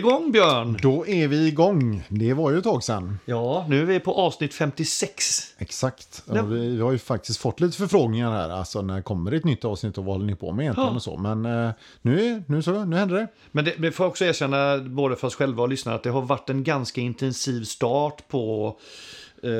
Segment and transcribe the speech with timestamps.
[0.00, 0.78] igång Björn!
[0.82, 2.02] Då är vi igång.
[2.08, 3.18] Det var ju ett tag sedan.
[3.24, 5.14] Ja, nu är vi på avsnitt 56.
[5.58, 6.22] Exakt.
[6.26, 8.48] Och vi har ju faktiskt fått lite förfrågningar här.
[8.48, 10.94] Alltså när kommer det ett nytt avsnitt och vad håller ni på med egentligen Ja.
[10.96, 11.16] och så.
[11.16, 11.70] Men eh,
[12.02, 13.28] nu, nu, så, nu händer det.
[13.52, 16.22] Men det, det får också erkänna, både för oss själva och lyssnarna, att det har
[16.22, 18.76] varit en ganska intensiv start på
[19.42, 19.50] eh,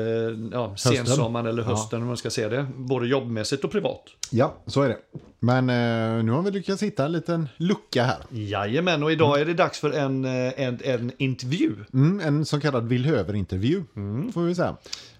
[0.51, 2.67] ja, sensommaren eller hösten, om man ska säga det.
[2.75, 4.03] Både jobbmässigt och privat.
[4.29, 4.97] Ja, så är det.
[5.39, 8.17] Men eh, nu har vi lyckats hitta en liten lucka här.
[8.31, 11.75] Jajamän, och idag är det dags för en, eh, en, en intervju.
[11.93, 14.31] Mm, en så kallad Villhöver-intervju, Mm.
[14.31, 14.75] får vi säga.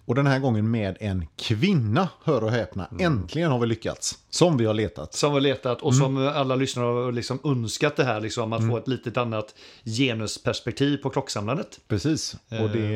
[0.06, 2.88] Och den här gången med en kvinna, hör och häpna.
[2.92, 3.06] Mm.
[3.06, 4.18] Äntligen har vi lyckats.
[4.30, 5.14] Som vi har letat.
[5.14, 8.78] Som har letat och som alla lyssnare har liksom önskat det här, liksom, att få
[8.78, 11.80] ett litet annat genusperspektiv på klocksamlandet.
[11.88, 12.36] Precis.
[12.50, 12.96] Och det,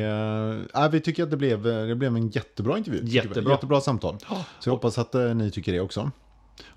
[0.74, 3.00] eh, äh, vi tycker att det blev, det blev en jättebra intervju.
[3.02, 3.10] vi.
[3.10, 3.52] Jättebra.
[3.52, 4.16] Jättebra samtal.
[4.60, 6.10] Så jag hoppas att eh, ni tycker det också.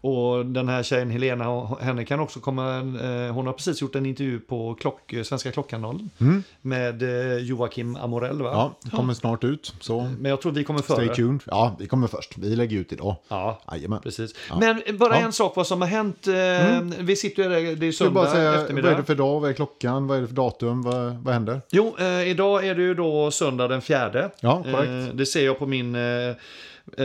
[0.02, 4.06] Och den här tjejen Helena, henne kan också komma, eh, hon har precis gjort en
[4.06, 6.10] intervju på klock, Svenska Klockkanalen
[6.62, 8.50] med eh, Joakim Amorell va?
[8.54, 9.74] Ja, det kommer snart ut.
[9.80, 11.04] Så Men jag tror vi kommer före.
[11.06, 11.42] stay tuned.
[11.46, 12.38] Ja, vi kommer först.
[12.38, 13.16] Vi lägger ut idag.
[13.28, 14.00] Ja, Jajamän.
[14.02, 14.36] precis.
[14.60, 15.26] Men bara Ja.
[15.26, 16.28] en sak vad som har hänt.
[16.28, 18.92] Eh, Vi sitter ju där, det är vi bara söndag säga, vad eftermiddag.
[18.92, 21.62] är det för dag, vad är klockan, vad är det för datum, vad, vad händer?
[21.72, 24.30] Jo, eh, idag är det ju då söndag den fjärde.
[24.42, 25.10] Ja, korrekt.
[25.10, 26.36] Eh, det ser jag på min eh, eh,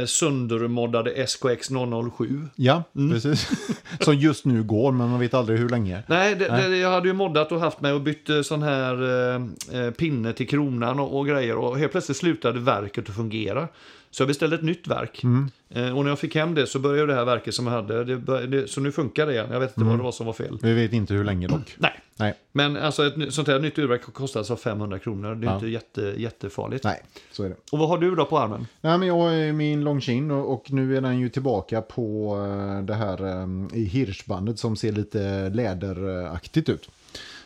[0.06, 1.68] söndermoddade SKX
[2.18, 2.48] 007.
[2.56, 3.12] Ja, Mm.
[3.12, 3.48] precis.
[4.00, 6.02] Som just nu går, men man vet aldrig hur länge.
[6.06, 9.02] Nej, det, Det, jag hade ju moddat och haft med och bytt eh, sån här
[9.02, 11.56] eh, eh, pinne till kronan och, och grejer.
[11.56, 13.68] Och helt plötsligt slutade verket att fungera.
[14.14, 15.24] Så jag beställde ett nytt verk.
[15.24, 15.50] Mm.
[15.70, 18.04] Eh, och när jag fick hem det så började det här verket som jag hade.
[18.04, 19.46] Det, bör- det, så nu funkar det igen.
[19.50, 19.88] Jag vet inte Mm.
[19.90, 20.58] vad det var som var fel.
[20.62, 21.74] Vi vet inte hur länge dock.
[21.78, 22.00] Nej.
[22.16, 25.34] Nej, Men alltså ett sånt här nytt urverk kostar alltså 500 kronor.
[25.34, 25.54] Det är Ja.
[25.54, 26.84] inte jätte, jättefarligt.
[26.84, 27.56] nej, så är det.
[27.72, 28.66] Och vad har du då på armen?
[28.80, 32.34] Nej, men jag har min Longchin och, och nu är den ju tillbaka på
[32.78, 33.46] eh, det här eh,
[33.78, 36.90] i hirschbandet som ser lite läderaktigt ut.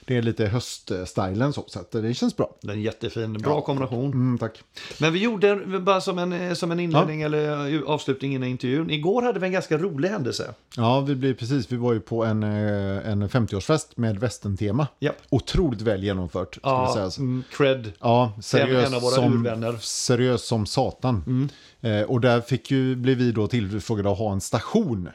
[0.09, 2.55] Det är lite höststylen så, så att det känns bra.
[2.63, 3.33] Den är jättefin.
[3.33, 3.61] Bra Ja.
[3.61, 4.13] kombination.
[4.13, 4.63] Mm, tack.
[5.01, 8.91] Men vi gjorde, bara som en, som en inledning eller eh, avslutning innan intervjun.
[8.91, 10.55] Igår hade vi en ganska rolig händelse.
[10.77, 14.87] Ja, vi blev precis, vi var ju på en, eh, en 50-årsfest med västern-tema.
[15.01, 15.17] Japp.
[15.31, 17.11] Otroligt väl genomfört, Ja, säga.
[17.19, 17.93] mm, cred.
[18.01, 19.69] Ja, seriös som, urvänner.
[19.69, 19.81] Mm.
[19.81, 21.49] seriös som satan.
[21.81, 25.09] Eh, och där fick ju, blev vi då tillfrågade att ha en station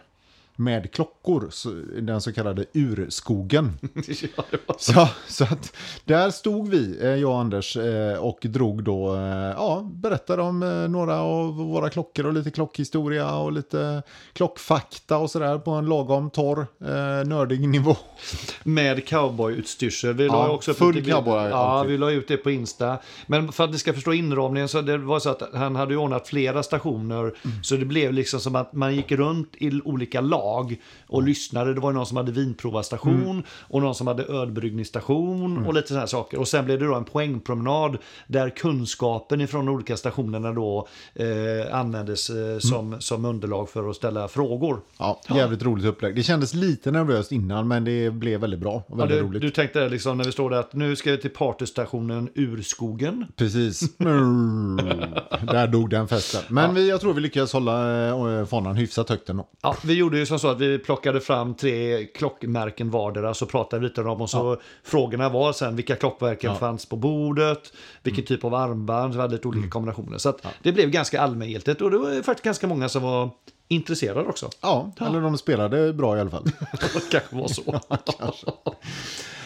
[0.55, 1.49] med klockor,
[2.01, 3.71] den så kallade urskogen.
[4.37, 4.43] ja.
[4.77, 5.73] Så, så att
[6.05, 9.21] där stod vi, eh, jag och Anders, eh, och drog då, eh,
[9.57, 10.59] ja, berättade om
[10.91, 14.03] några av våra klockor och lite klockhistoria och lite
[14.33, 16.67] klockfakta och sådär på en lagom torr,
[17.25, 17.97] nördig nivå.
[18.63, 20.13] Med cowboyutstyrsel.
[20.13, 22.97] Vi la Ja, också full bild- cowboy- Ja, vi la ut det på Insta.
[23.27, 26.27] Men för att ni ska förstå inramningen så det var så att han hade ordnat
[26.27, 27.19] flera stationer.
[27.19, 27.63] Mm.
[27.63, 30.42] Så det blev liksom som att man gick runt i olika lag
[31.07, 31.73] och lyssnade.
[31.73, 33.43] Det var någon som hade vinprovarstation Mm.
[33.49, 36.39] och någon som hade ölbryggningsstation och lite sådana saker.
[36.39, 41.75] Och sen blev det då en poängpromenad där kunskapen ifrån de olika stationerna då eh,
[41.79, 42.53] användes Mm.
[42.53, 44.79] eh, som, som underlag för att ställa frågor.
[44.99, 46.15] Ja, jävligt roligt upplägg.
[46.15, 49.41] Det kändes lite nervöst innan, men det blev väldigt bra och Ja, väldigt du, roligt.
[49.41, 53.25] du tänkte liksom när vi står där att nu ska vi till partystationen Urskogen.
[53.35, 53.81] Precis.
[53.99, 54.77] Mm.
[55.47, 56.41] Där dog den festen.
[56.49, 58.07] Men vi, jag tror vi lyckades hålla
[58.39, 59.47] eh, fanan hyfsat högt ändå.
[59.61, 63.79] Ja, vi gjorde ju som så att vi plockade fram tre klockmärken vardera så pratade
[63.81, 66.57] vi lite om dem och så frågorna var sen vilka klockmärken Ja.
[66.57, 67.73] fanns på bordet,
[68.03, 70.17] vilken typ av armband, så vi hade lite olika kombinationer.
[70.17, 73.29] Så att det blev ganska allmängiltigt och det var faktiskt ganska många som var
[73.67, 74.49] intresserade också.
[74.61, 76.43] Ja, eller de spelade bra i alla fall.
[76.43, 77.79] Det kanske var så.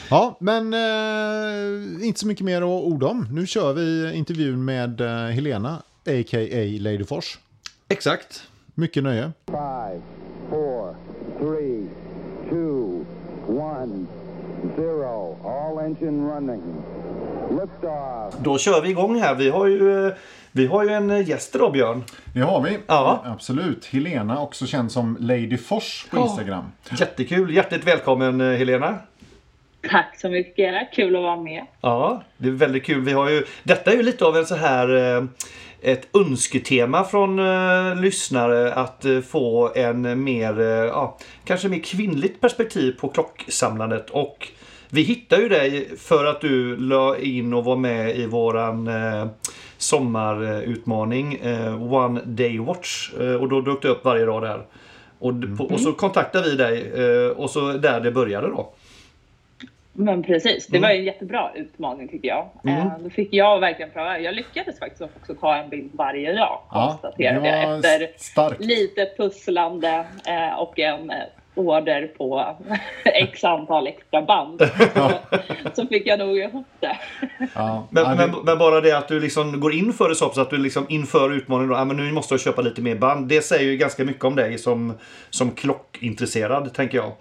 [0.09, 3.27] Ja, men eh, inte så mycket mer att orda om.
[3.31, 5.73] Nu kör vi intervjun med eh, Helena,
[6.05, 6.65] a.k.a.
[6.79, 7.37] Lady Fors.
[7.87, 8.43] Exakt.
[8.75, 9.31] Mycket nöje.
[9.47, 10.01] Five,
[13.83, 14.05] one,
[14.75, 15.37] zero.
[15.43, 16.61] All engine running.
[17.49, 18.33] Liftoff.
[18.43, 19.35] Då kör vi igång här.
[19.35, 20.13] Vi har ju,
[20.51, 22.03] vi har ju en gäst idag Björn.
[22.33, 22.77] Det har vi.
[22.87, 23.23] Ja.
[23.25, 23.85] Absolut.
[23.85, 26.23] Helena, också känd som Lady Fors på Ja.
[26.23, 26.63] Instagram.
[26.99, 27.55] Jättekul.
[27.55, 28.95] Hjärtligt välkommen eh, Helena.
[29.89, 31.65] Tack så mycket, kul att vara med.
[31.81, 33.01] Ja, det är väldigt kul.
[33.01, 35.23] Vi har ju, detta är ju lite av en så här eh,
[35.81, 42.41] ett önsketema från eh, lyssnare att eh, få en mer, eh, ja, kanske mer kvinnligt
[42.41, 44.09] perspektiv på klocksamlandet.
[44.09, 44.47] Och
[44.89, 49.27] vi hittade ju dig för att du la in och var med i våran eh,
[49.77, 53.09] sommarutmaning eh, One Day Watch.
[53.39, 54.61] Och då dök det upp varje dag där.
[55.19, 56.91] Och, d- på, och så kontaktade vi dig
[57.31, 58.73] och så där det började då.
[59.99, 62.49] Men precis, det var en jättebra utmaning tycker jag.
[62.67, 64.19] Eh, Då fick jag verkligen pröva.
[64.19, 68.59] Jag lyckades faktiskt också ta en bild varje dag Ja, konstaterade det jag efter starkt.
[68.59, 71.15] lite pusslande eh, och en eh,
[71.55, 72.55] order på
[73.05, 74.61] x antal extra band.
[74.95, 75.11] Så,
[75.81, 76.97] så fick jag nog ihop det.
[77.55, 77.87] Ja.
[77.91, 80.41] Men, Ja, men, men bara det att du liksom går in för det så, så
[80.41, 83.27] att du liksom inför utmaningen då, ah, men nu måste jag köpa lite mer band.
[83.27, 84.93] Det säger ju ganska mycket om dig som,
[85.29, 87.11] som klockintresserad, tänker jag.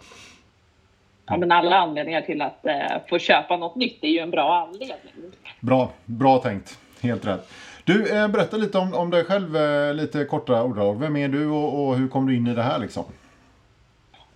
[1.27, 2.75] Ja, men alla anledningar till att eh,
[3.09, 5.33] få köpa något nytt är ju en bra anledning.
[5.61, 6.79] Bra, bra tänkt.
[7.03, 7.49] Helt rätt.
[7.85, 11.01] Du, eh, berätta lite om, om dig själv, eh, lite korta ordalag.
[11.01, 13.05] Vem är du och, och hur kom du in i det här liksom?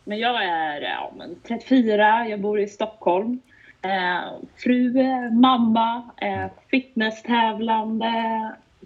[0.04, 3.40] Men jag är ja, men 34, jag bor i Stockholm.
[3.82, 4.92] Eh, fru,
[5.30, 8.12] mamma, eh, fitnesstävlande,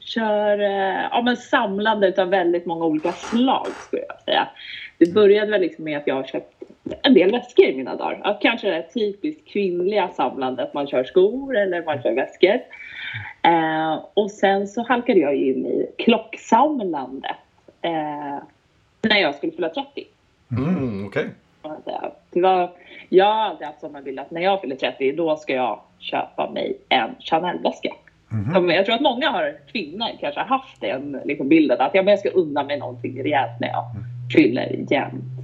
[0.00, 4.49] kör eh, ja, men samlande utav väldigt många olika slag skulle jag säga.
[4.99, 6.54] Det började väl liksom med att jag har köpt
[7.03, 8.21] en del väskor i mina dagar.
[8.25, 12.61] Ja, kanske det typiskt kvinnliga samlandet, man kör skor eller man kör väskor.
[13.43, 17.37] Eh, och sen så halkade jag in i klocksamlandet
[17.83, 18.39] eh,
[19.03, 20.05] när jag skulle fylla 30.
[20.51, 21.11] Mm,
[21.85, 22.11] säga.
[22.31, 22.71] Det var,
[23.09, 25.81] jag har alltid haft som en bild att när jag fyller 30 då ska jag
[25.99, 27.91] köpa mig en Chanel-väska.
[28.55, 32.03] Som Jag tror att många har, kvinnor kanske har haft den liksom bilden att ja,
[32.03, 33.85] men jag ska unna mig någonting rejält när jag
[34.35, 35.44] fyller jämnt.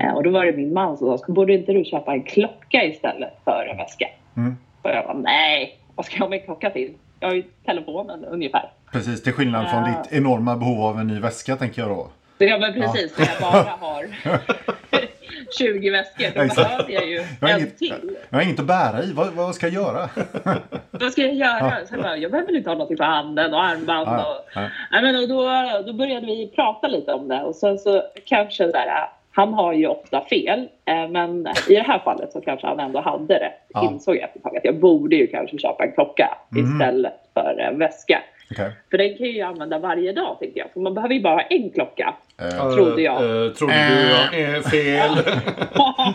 [0.00, 2.84] Eh, och då var det min man som sa, borde inte du köpa en klocka
[2.84, 4.06] istället för en väska?
[4.36, 4.56] Mm.
[4.82, 6.94] Och jag bara, nej, vad ska jag ha en klocka till?
[7.20, 8.70] Jag har ju telefonen ungefär.
[8.92, 10.02] Precis, till skillnad från Ja.
[10.02, 12.08] ditt enorma behov av en ny väska tänker jag då.
[12.38, 14.06] Ja men precis, när jag bara har
[15.58, 18.16] 20 väskor då behöver jag ju Jag en inget, till.
[18.30, 20.08] jag har inget att bära i, vad, vad ska jag göra?
[20.90, 21.86] Vad ska jag göra?
[21.86, 24.08] Så jag, bara, jag behöver inte ha någonting på handen och armband.
[24.08, 25.00] Ja, Och, ja.
[25.02, 25.42] Men och då,
[25.86, 29.86] då började vi prata lite om det och sen så kanske där, han har ju
[29.86, 33.52] ofta fel eh, men i det här fallet så kanske han ändå hade det.
[33.68, 33.84] Ja.
[33.90, 36.64] Insåg jag efter ett tag att jag borde ju kanske köpa en klocka Mhm.
[36.72, 38.22] istället för en väska.
[38.50, 38.70] Okej.
[38.90, 40.70] För den kan jag ju använda varje dag tänkte jag.
[40.72, 42.14] För man behöver ju bara ha en klocka.
[42.40, 43.14] Eh, Trodde jag.
[43.14, 44.56] Eh, trodde du, ja.
[44.56, 45.10] Eh, fel.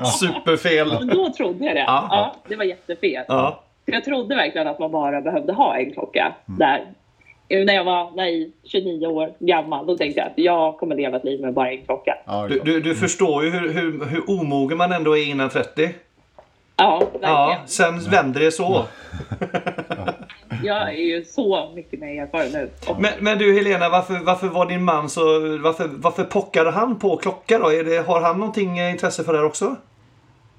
[0.05, 0.87] Superfel.
[0.99, 1.83] Men då trodde jag det.
[1.87, 2.07] Ja.
[2.09, 3.23] Ja, det var jättefel.
[3.27, 3.59] Ja.
[3.85, 6.81] Jag trodde verkligen att man bara behövde ha en klocka där.
[7.49, 11.23] När jag var naiv, 29 år gammal, då tänkte jag att jag kommer leva ett
[11.23, 12.17] liv med bara en klocka.
[12.49, 15.89] Du, du, du förstår ju hur, hur, hur omogen man ändå är innan 30.
[16.75, 17.21] Ja, verkligen.
[17.21, 18.85] Ja, sen vänder det så.
[20.63, 22.69] Jag är ju så mycket mer erfaren nu.
[22.99, 25.23] Men, men du Helena, varför, varför var din man så...
[25.57, 27.69] Varför, varför pockade han på klocka då?
[27.69, 29.75] Är det, har han någonting eh, intresse för det här också?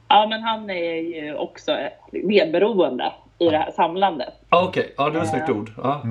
[0.08, 1.76] ja, men han är ju också
[2.10, 4.34] medberoende i det här samlandet.
[4.48, 5.70] Okej, ja det var ett snyggt ord.
[5.76, 6.02] Ja.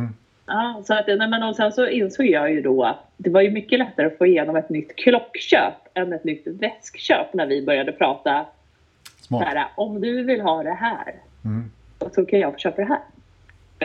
[0.45, 3.41] Ja, så att, nej, men och sen så insåg jag ju då att det var
[3.41, 7.65] ju mycket lättare att få igenom ett nytt klockköp än ett nytt väskköp när vi
[7.65, 8.45] började prata
[9.21, 9.43] Smart.
[9.47, 11.13] här, om du vill ha det här
[11.45, 11.71] Mm.
[12.15, 12.99] så kan jag få köpa det här.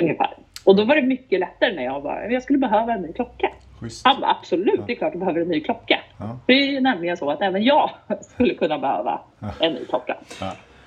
[0.01, 0.31] Ungefär.
[0.65, 3.51] Och då var det mycket lättare när jag bara, jag skulle behöva en ny klocka.
[3.81, 4.07] Schysst.
[4.07, 6.01] Han bara, absolut, det är klart du behöver en ny klocka.
[6.19, 6.39] Ja.
[6.47, 7.91] Det är ju nämligen så att även jag
[8.21, 9.21] skulle kunna behöva
[9.61, 10.17] en ny klocka.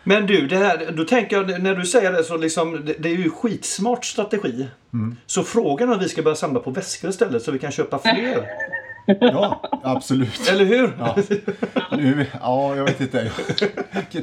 [0.03, 3.09] Men du, det här, då tänker jag när du säger det så liksom, det, det
[3.09, 4.67] är ju skitsmart strategi.
[5.25, 7.99] Så frågan är om vi ska börja samla på väskor istället så vi kan köpa
[7.99, 8.45] fler.
[9.19, 10.49] Ja, absolut.
[10.49, 10.91] Eller hur?
[10.99, 11.15] Ja.
[11.97, 13.31] Nu, ja, jag vet inte.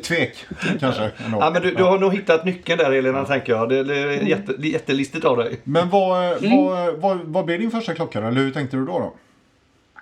[0.05, 0.47] Tvek
[0.81, 1.11] kanske.
[1.25, 1.39] ändå.
[1.41, 3.69] Ja, men du, du har nog hittat nyckeln där Helena, tänker jag.
[3.69, 5.61] Det, det är jätte, det är jättelistigt av dig.
[5.65, 6.57] Men vad, Mm.
[6.67, 8.19] vad, vad, vad blev din första klocka?
[8.19, 8.99] Eller hur tänkte du då?
[8.99, 9.15] då?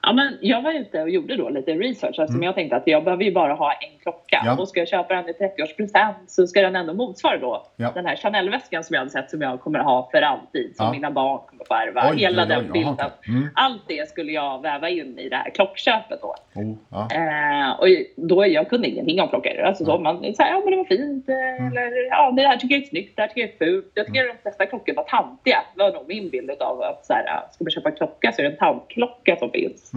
[0.06, 3.04] Ja, men jag var ute och gjorde då lite research eftersom jag tänkte att jag
[3.04, 4.42] behöver ju bara ha en klocka.
[4.44, 4.56] Ja.
[4.60, 7.90] Och ska jag köpa den i 30-årspresent så ska den ändå motsvara då Ja.
[7.94, 10.76] den här Chanel-väskan som jag hade sett som jag kommer ha för alltid.
[10.76, 10.92] Som Ja.
[10.92, 12.00] mina barn kommer få ärva.
[12.14, 13.10] Hela oj, den bilden.
[13.28, 13.48] Mm.
[13.54, 16.34] Allt det skulle jag väva in i det här klockköpet då.
[16.54, 17.08] Oh, ja.
[17.12, 17.86] Eh, och
[18.16, 19.60] då jag kunde ingenting om klockor.
[19.60, 21.28] Alltså så man så här, ja men det var fint.
[21.28, 23.90] eh, Eller ja, det här tycker jag är snyggt, det här tycker jag är fult.
[23.94, 25.58] Jag tycker de flesta klockor var tantiga.
[25.74, 28.42] Det var nog min bild av att så här, ska man köpa en klocka så
[28.42, 29.92] är det en tantklocka som finns.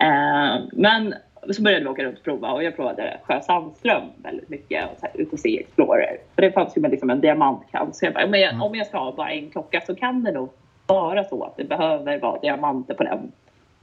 [0.00, 1.14] Eh, men
[1.50, 4.98] så började vi åka runt och prova och jag provade Sjö Sandström väldigt mycket och
[5.00, 6.16] så här, ut och se Explorer.
[6.34, 7.96] För det fanns ju med liksom en diamantkant.
[7.96, 10.32] Så jag bara, men jag, om jag ska ha bara en klocka så kan det
[10.32, 10.48] nog
[10.86, 13.32] vara så att det behöver vara diamanter på den.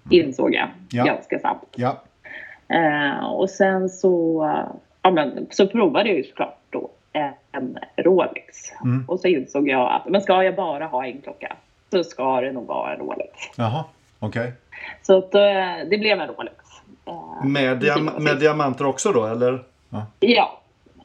[0.10, 1.03] Insåg jag Ja.
[1.03, 1.75] ganska snabbt.
[1.75, 2.01] ja.
[2.67, 4.43] Eh, och sen så,
[5.01, 6.89] ja, men, så provade jag ju såklart då
[7.51, 8.71] en Rolex.
[8.83, 9.05] Mm.
[9.07, 11.55] Och så insåg jag att men ska jag bara ha en klocka
[11.91, 13.29] så ska det nog vara en Rolex.
[13.57, 13.83] Jaha,
[14.19, 14.51] okej.
[15.01, 15.41] Så att, eh,
[15.89, 16.55] det blev en Rolex.
[17.05, 19.63] Eh, Med, diam med diamanter också då, eller?
[20.19, 20.59] Ja,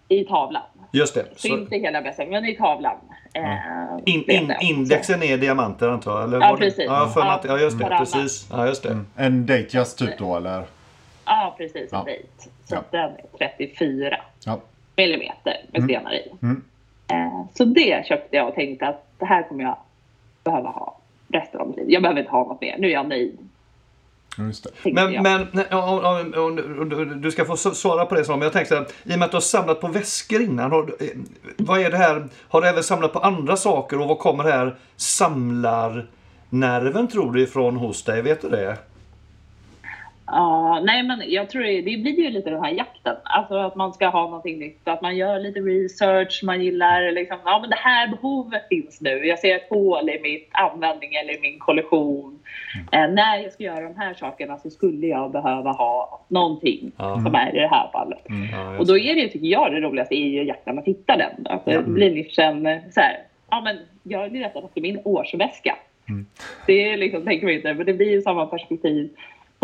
[0.08, 0.62] i tavlan.
[0.92, 1.24] Just det.
[1.36, 2.96] Så, Så inte hela bästen, men i tavlan.
[3.34, 3.42] Eh,
[4.04, 6.24] in, in, indexen är diamanter antar jag?
[6.24, 6.84] Eller Ja, det- precis.
[6.86, 7.84] Ja, för Ja, att, ja, just det.
[7.84, 8.48] Precis.
[8.52, 8.88] Ja, just det.
[8.88, 9.06] Mm.
[9.16, 10.64] En Datejust typ då eller?
[11.24, 11.92] Ja, precis.
[11.92, 11.98] En Ja.
[11.98, 12.22] date.
[12.64, 12.82] Så Ja.
[12.90, 14.58] den är 34 Ja.
[14.96, 16.32] millimeter med stenar i.
[16.42, 16.62] Mm.
[17.54, 19.76] Så det köpte jag och tänkte att det här kommer jag
[20.44, 21.86] behöva ha resten av mitt liv.
[21.90, 22.76] Jag behöver inte ha något mer.
[22.78, 23.38] Nu är jag nöjd.
[24.38, 24.70] Just det.
[24.82, 25.22] tänkte Men, jag.
[25.22, 26.50] men ja, ja, ja,
[27.20, 29.24] du- ska få svara på det så, men jag tänkte så här, i och med
[29.26, 31.08] att du har samlat på väskor innan, har, eh,
[31.56, 34.52] vad är det här, har du även samlat på andra saker och vad kommer det
[34.52, 38.22] här samlarnerven tror du ifrån hos dig?
[38.22, 38.78] Vet du det?
[40.26, 43.16] Ja, nej men jag tror det, det blir ju lite den här jakten.
[43.24, 47.38] Alltså att man ska ha någonting nytt, att man gör lite research, man gillar liksom,
[47.44, 49.26] ja men det här behovet finns nu.
[49.26, 52.38] Jag ser ett hål i mitt användning eller i min kollektion.
[52.92, 57.20] Eh, när jag ska göra de här sakerna så skulle jag behöva ha någonting Ja.
[57.24, 58.22] som är i det här fallet.
[58.52, 61.16] Ja, just Och då är det, tycker jag, det roligaste är ju jakten att hitta
[61.16, 61.46] den.
[61.46, 63.16] Alltså, det blir nischen eh, så här,
[63.50, 65.76] ja men jag letar efter min årsväska.
[66.66, 69.10] Det är liksom, tänker man inte, men det blir ju samma perspektiv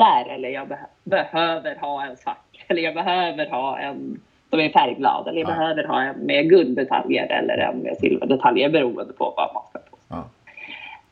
[0.05, 0.35] där.
[0.35, 2.37] Eller jag beh- behöver ha en svart.
[2.69, 5.29] Eller jag behöver ha en som är färgglad.
[5.29, 5.55] Eller jag Ja.
[5.55, 9.97] behöver ha en med gulddetaljer eller en med silverdetaljer beroende på vad man ska på.
[10.09, 10.25] Ja.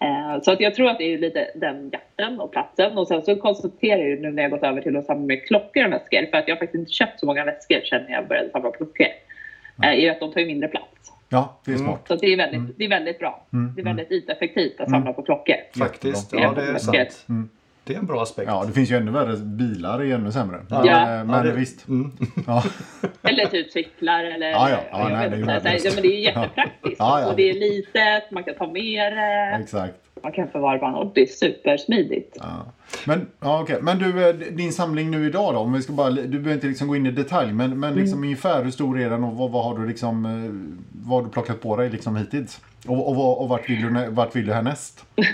[0.07, 2.99] Eh, Så att jag tror att det är lite den jakten och platsen.
[2.99, 5.47] Och sen så konstaterar jag ju nu när jag gått över till att samla med
[5.47, 6.27] klockor och väskor.
[6.31, 9.07] För att jag har faktiskt inte köpt så många väskor sen jag började samla klockor.
[9.83, 10.87] eh, Är ju att de tar ju mindre plats.
[11.29, 12.05] Ja, det är smart.
[12.09, 13.43] Så det är väldigt, det är väldigt bra.
[13.53, 15.57] Mm, Det är väldigt yteffektivt att samla på klockor.
[15.79, 17.27] Faktiskt, ja det är sant.
[17.85, 18.49] Det är en bra aspekt.
[18.51, 19.37] Ja, det finns ju ännu värre.
[19.37, 20.61] Bilar är ännu sämre.
[20.71, 20.83] Ja.
[20.85, 21.89] Men, men det- visst.
[21.89, 22.13] Mm.
[22.47, 22.65] Ja.
[23.23, 24.51] Eller typ cyklar eller...
[24.51, 25.09] Ja, ja.
[25.09, 26.97] Nej, det är ju ja, men det är ju jättepraktiskt.
[26.99, 27.27] Ja, ja.
[27.31, 29.59] Och det är litet, man kan ta med det.
[29.63, 29.95] Exakt.
[30.23, 32.37] Man kan förvara det och det är supersmidigt.
[32.41, 32.47] Ja.
[33.07, 33.79] Men, ja, okej.
[33.83, 35.59] men du, eh, din samling nu idag då?
[35.61, 38.19] Om vi ska bara, du behöver inte liksom gå in i detalj, men, men liksom
[38.19, 38.29] Mm.
[38.29, 40.31] ungefär hur stor är den och vad, vad har du liksom, eh,
[41.09, 42.61] vad har du plockat på dig liksom hittills?
[42.89, 45.05] Och, och, och vart, vill du, vart vill du härnäst?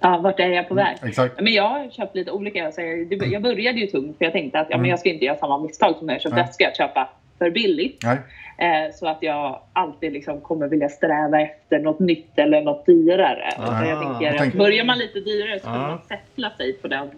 [0.00, 0.96] Ja, vart är jag på väg?
[1.02, 1.40] Exakt.
[1.40, 2.72] Men jag har köpt lite olika.
[2.72, 5.24] Så jag, jag började ju tungt för jag tänkte att ja, men jag ska inte
[5.24, 6.40] göra samma misstag som när jag köpte.
[6.40, 8.02] Att köpa för billigt.
[8.04, 8.18] Nej.
[8.58, 13.48] Eh, så att jag alltid liksom kommer vilja sträva efter något nytt eller något dyrare.
[13.58, 15.88] Ah, så jag tänker, jag tänker- börjar man lite dyrare så kan Ah.
[15.88, 17.10] man sätta sig på den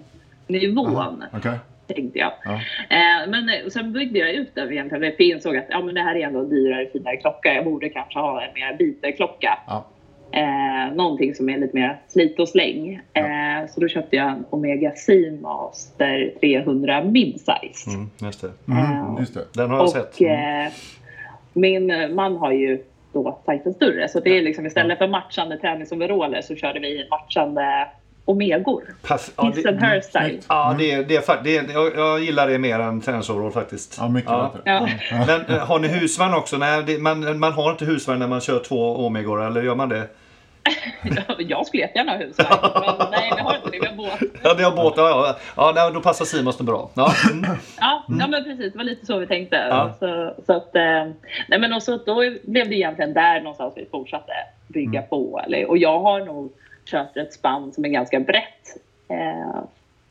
[0.46, 1.24] nivån.
[1.32, 1.58] Okej.
[1.86, 2.32] Tänkte jag.
[2.44, 2.52] Ja.
[2.90, 4.88] Eh, men eh, sen byggde jag ut det egentligen.
[5.00, 7.54] För jag insåg att ja, men det här är ändå en dyrare, finare klocka.
[7.54, 9.58] Jag borde kanske ha en mer biterklocka.
[9.66, 9.84] Ja.
[10.36, 13.00] Eh, någonting som är lite mer slit och släng.
[13.12, 13.22] Eh,
[13.70, 17.90] så då köpte jag en Omega Seamaster 300 midsize.
[17.90, 18.50] Mm, just det.
[18.72, 19.44] Mm, just det.
[19.52, 20.20] Den har jag och sett.
[20.20, 20.66] Mm.
[20.66, 20.72] eh,
[21.52, 24.08] min man har ju då sajten större.
[24.08, 27.88] Så det är liksom istället för matchande träningsoveraller så körde vi matchande
[28.24, 28.82] Omegor.
[29.08, 30.38] Pass, ja, His det, and her style.
[30.48, 33.96] ja, det, är- det är, det är, jag, jag gillar det mer än träningsoverall faktiskt.
[34.00, 34.60] Ja, mycket bättre.
[34.64, 34.88] Ja.
[35.26, 36.56] Men eh, har ni husvagn också?
[36.56, 39.88] Nej, det, man, man har inte husvagn när man kör två Omegor, eller gör man
[39.88, 40.02] det?
[41.38, 42.48] jag skulle jättegärna ha husvagn.
[42.98, 43.78] Men nej, vi har inte det.
[43.80, 44.20] Vi har båt.
[44.42, 45.02] Ja, det har båtar.
[45.02, 46.90] Ja, ja nej, då passar Simons bra.
[46.94, 47.12] Ja.
[47.32, 47.50] Mm.
[47.80, 48.72] Ja, ja men precis.
[48.72, 49.56] Det var lite så vi tänkte.
[49.56, 49.94] Ja.
[49.98, 50.82] Så, så att, eh,
[51.48, 54.32] nej men också, då blev det egentligen där någonstans vi fortsatte
[54.68, 55.40] bygga på.
[55.46, 56.52] Eller, och jag har nog
[56.84, 58.76] kört ett spann som är ganska brett.
[59.08, 59.62] Eh,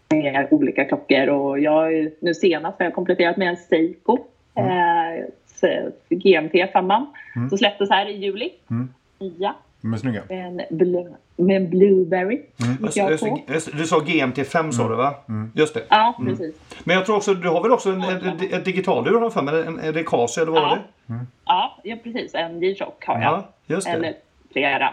[0.10, 1.30] med olika klockor.
[1.30, 4.18] Och jag, nu senast har jag kompletterat med en Seiko.
[4.56, 6.92] Eh, så- GMT 5
[7.36, 7.50] Mm.
[7.50, 8.50] som släpptes här i juli.
[8.70, 8.94] Mm.
[9.20, 9.54] Nya.
[9.86, 10.22] De är snygga.
[10.30, 12.42] Med en, blue, med en Blueberry.
[12.64, 12.78] Mm.
[12.84, 13.40] gick jag på.
[13.74, 15.14] Du sa GMT5 sa du va?
[15.56, 15.82] Just det.
[15.90, 16.56] Ja, precis.
[16.84, 19.62] Men jag tror också, du har väl också en, ett, ett digitallur har för mig?
[19.68, 21.14] En, en Recasio eller vad var Ja.
[21.14, 21.26] det?
[21.46, 22.36] Ja, ja, precis.
[22.36, 23.24] En G-Shock har jag.
[23.24, 23.94] Ja, just det.
[23.94, 24.14] Eller
[24.54, 24.90] flera.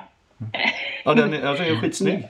[1.05, 2.25] Ja, den är, alltså, är skitsnygg.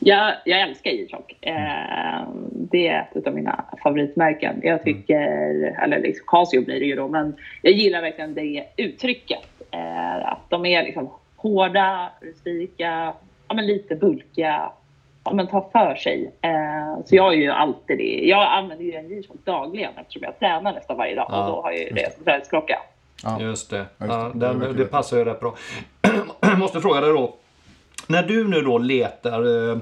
[0.00, 1.36] Jag, jag älskar G-Shock.
[1.40, 4.60] Eh, det är ett av mina favoritmärken.
[4.62, 5.20] Jag tycker,
[5.82, 9.44] eller liksom Casio blir det ju då, men jag gillar verkligen det uttrycket.
[9.70, 11.10] Eh, att de är liksom
[11.42, 13.12] hårda, rustika,
[13.48, 14.70] ja, men lite bulkiga.
[15.24, 16.32] Ja, men ta för sig.
[16.40, 18.20] Eh, så jag är ju alltid det.
[18.28, 21.26] Jag använder ju en G-Shock dagligen eftersom jag tränar nästan varje dag.
[21.30, 22.78] Ja, och då har jag ju det som träningsklocka.
[23.24, 23.40] Ja.
[23.40, 23.76] Just det.
[23.76, 24.46] just Ja, det.
[24.48, 25.54] Det den, det passar ju rätt bra.
[26.40, 27.34] Jag måste fråga dig då.
[28.06, 29.78] När du nu då letar eh,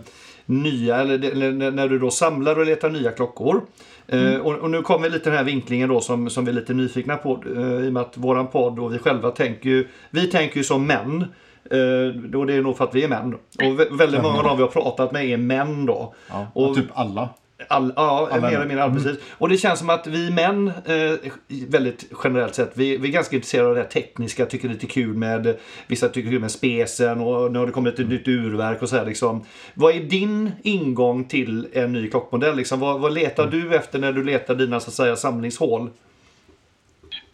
[0.47, 3.61] nya, eller, eller när- när du då samlar och letar nya klockor.
[4.09, 6.75] Eh, och, och nu kommer lite den här vinklingen då som, som vi är lite
[6.75, 7.43] nyfikna på.
[7.57, 10.65] Eh, I och med att våran podd och vi själva tänker ju, vi tänker ju
[10.65, 11.25] som män.
[11.71, 13.35] Eh, då det är nog för att vi är män.
[13.35, 16.15] Och vä- väldigt många av dem vi har pratat med är män då.
[16.29, 16.47] Ja.
[16.55, 17.29] Och- typ alla.
[17.69, 18.85] All, ja, mer eller mindre.
[18.85, 19.17] ja, Precis.
[19.31, 21.31] Och det känns som att vi män, eh,
[21.69, 24.75] väldigt generellt sett, vi, vi är ganska intresserade av det här tekniska, tycker det är
[24.75, 27.99] lite kul med, vissa tycker det är kul med spesen och nu har det kommit
[27.99, 29.45] ett nytt urverk och så här liksom.
[29.75, 32.57] Vad är din ingång till en ny klockmodell?
[32.57, 32.81] Liksom?
[32.81, 35.91] Vad, vad letar du efter när du letar dina så att säga samlingshål?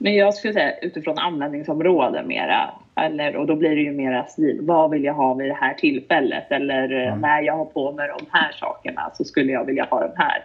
[0.02, 2.70] Men jag skulle säga utifrån användningsområde mera.
[2.96, 4.58] Eller, och då blir det ju mera stil.
[4.62, 6.52] Vad vill jag ha vid det här tillfället?
[6.52, 10.00] Eller eh, när jag har på mig de här sakerna så skulle jag vilja ha
[10.00, 10.42] den här.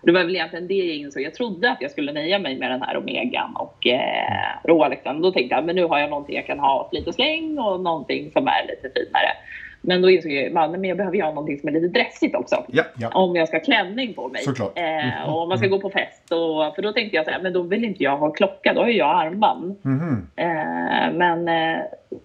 [0.00, 1.22] Och det var väl egentligen det jag insåg.
[1.22, 5.22] Jag trodde att jag skulle nöja mig med den här Omegan och eh, Rolexen.
[5.22, 7.80] Då tänkte jag men nu har jag någonting jag kan ha slit och släng och
[7.80, 9.30] någonting som är lite finare.
[9.80, 12.64] Men då insåg jag att jag behöver ha någonting som är lite dressigt också.
[12.68, 12.82] Ja.
[12.96, 13.08] Ja.
[13.14, 14.42] Om jag ska ha klänning på mig.
[14.42, 14.72] Såklart.
[14.78, 16.32] Eh, och om man ska gå på fest.
[16.32, 18.80] Och, för då tänkte jag så här, men då vill inte jag ha klocka, då
[18.80, 19.76] har ju jag armband.
[19.82, 20.26] Mhm.
[20.36, 21.78] Eh, men eh,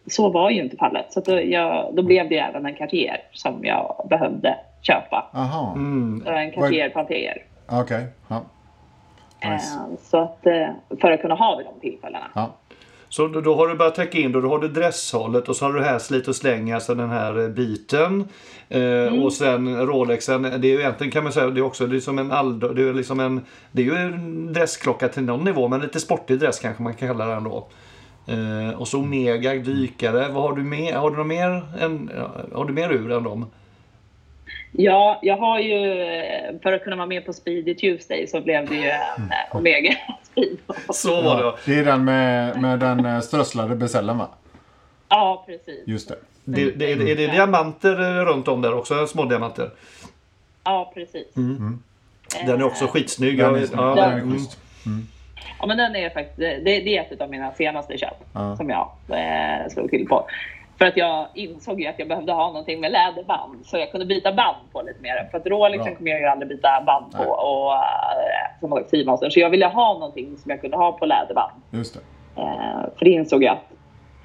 [0.07, 1.05] så var ju inte fallet.
[1.09, 5.29] Så att då, jag, då blev det även en Cartier som jag behövde köpa.
[5.33, 6.27] Aha, Mm.
[6.27, 7.43] En Cartier Panter.
[7.71, 8.03] okej.
[8.27, 8.41] Ja.
[9.51, 9.75] Nice.
[9.77, 10.67] Eh, så att, eh,
[11.01, 12.25] för att kunna ha vid de tillfällena.
[12.35, 12.49] Ja.
[13.15, 15.65] Så då, då har du börjat täcka in då, då har du dresshållet och så
[15.65, 18.27] har du här slit och släng, alltså den här eh, biten.
[18.69, 21.95] Eh, Och sen Rolexen, det är ju egentligen kan man säga, det är också det
[21.95, 23.41] är som en Aldo, det är liksom en,
[23.71, 27.07] det är ju en dressklocka till någon nivå, men lite sportig dress kanske man kan
[27.07, 27.67] kalla den då.
[28.27, 30.93] Eh, och så Omega dykare, vad har du mer?
[30.95, 32.11] Har du något mer, än,
[32.53, 33.45] har du mer ur än dem?
[34.77, 38.69] Ja, jag har ju, eh, för att kunna vara med på Speedy Tuesday så blev
[38.69, 40.57] det ju en eh, Omega Speed.
[40.89, 44.29] Så var det Ja, det är den med, med den eh, strösslade besällen va?
[45.09, 45.87] Ja, precis.
[45.87, 46.15] Just det.
[46.43, 49.07] det, det, är, det, är det diamanter eh, runt om där också?
[49.07, 49.69] Små diamanter?
[50.63, 51.37] Ja, precis.
[51.37, 51.83] Mm.
[52.45, 53.37] Den är också skitsnygg.
[53.37, 54.33] Den är, ja, den är mm.
[54.33, 54.59] schysst.
[55.59, 58.55] Ja, men den är faktiskt, det, det är ett av mina senaste köp Ja.
[58.55, 60.27] som jag eh, slog till på.
[60.77, 64.05] För att jag insåg ju att jag behövde ha någonting med läderband så jag kunde
[64.05, 65.27] byta band på lite mer.
[65.31, 65.95] För att Rolexen Bra.
[65.95, 67.27] kommer jag ju aldrig byta band på Nej.
[67.27, 69.29] och eh, som sagt Seamaster.
[69.29, 71.51] Så jag ville ha någonting som jag kunde ha på läderband.
[71.71, 72.41] Just det.
[72.41, 73.75] Eh, för det insåg jag att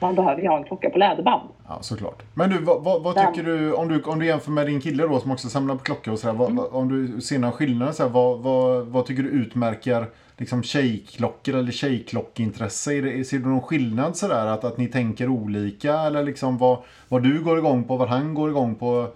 [0.01, 1.49] man behöver ju ha en klocka på läderband.
[1.69, 2.23] Ja, såklart.
[2.35, 5.07] Men du, vad, vad, vad tycker du om, du, om du jämför med din kille
[5.07, 6.35] då som också samlar på klockor och sådär.
[6.35, 10.07] Vad, om du ser några skillnader så här, vad, vad, vad tycker du utmärker
[10.41, 13.01] liksom tjejklockor eller tjejklockintresse?
[13.01, 16.79] Det, ser du någon skillnad sådär att, att ni tänker olika eller liksom vad,
[17.09, 19.09] vad du går igång på, vad han går igång på?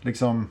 [0.00, 0.48] Liksom,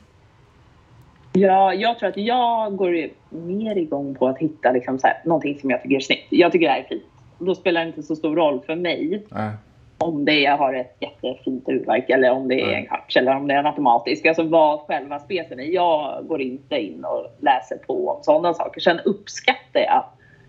[1.33, 5.59] Ja, jag tror att jag går mer igång på att hitta liksom så här, någonting
[5.59, 6.27] som jag tycker är snyggt.
[6.29, 7.03] Jag tycker det här är fint.
[7.39, 9.51] Då spelar det inte så stor roll för mig nej.
[9.97, 13.47] Om det är, har ett jättefint urverk eller om det är en kvarts eller om
[13.47, 14.25] det är en automatisk.
[14.25, 15.63] Alltså vad själva specen är.
[15.63, 18.81] Jag går inte in och läser på om sådana saker.
[18.81, 20.03] Sen uppskattar jag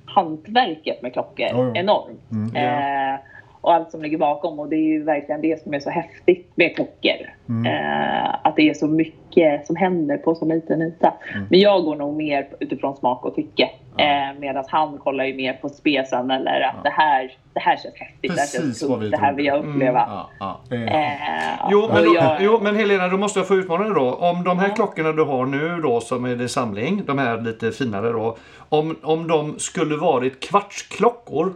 [0.07, 1.73] hantverket med klockor jo.
[1.75, 2.31] enormt.
[2.31, 2.57] Mm.
[2.57, 3.21] Eh,
[3.67, 4.59] och allt som ligger bakom.
[4.61, 7.31] Och det är ju verkligen det som är så häftigt med klockor.
[7.49, 7.67] Mm.
[7.73, 11.15] Eh, att det är så mycket som händer på så liten yta.
[11.35, 11.47] Mm.
[11.51, 13.71] Men jag går nog mer utifrån smak och tycke.
[13.99, 17.95] Eh, Medan han kollar ju mer på specen eller att det, här, det här känns
[17.95, 18.21] häftigt.
[18.23, 20.05] det här Precis känns vi Det här vill jag uppleva.
[20.09, 20.31] Ja,
[20.71, 23.85] ja, är, Eh, Jo men, då, jag- jo, men Helena, då måste jag få utmana
[23.85, 24.15] dig då.
[24.15, 24.75] Om de här Ja.
[24.75, 28.37] klockorna du har nu då som är i samling, de här lite finare då.
[28.69, 31.53] Om, om de skulle varit kvartsklockor,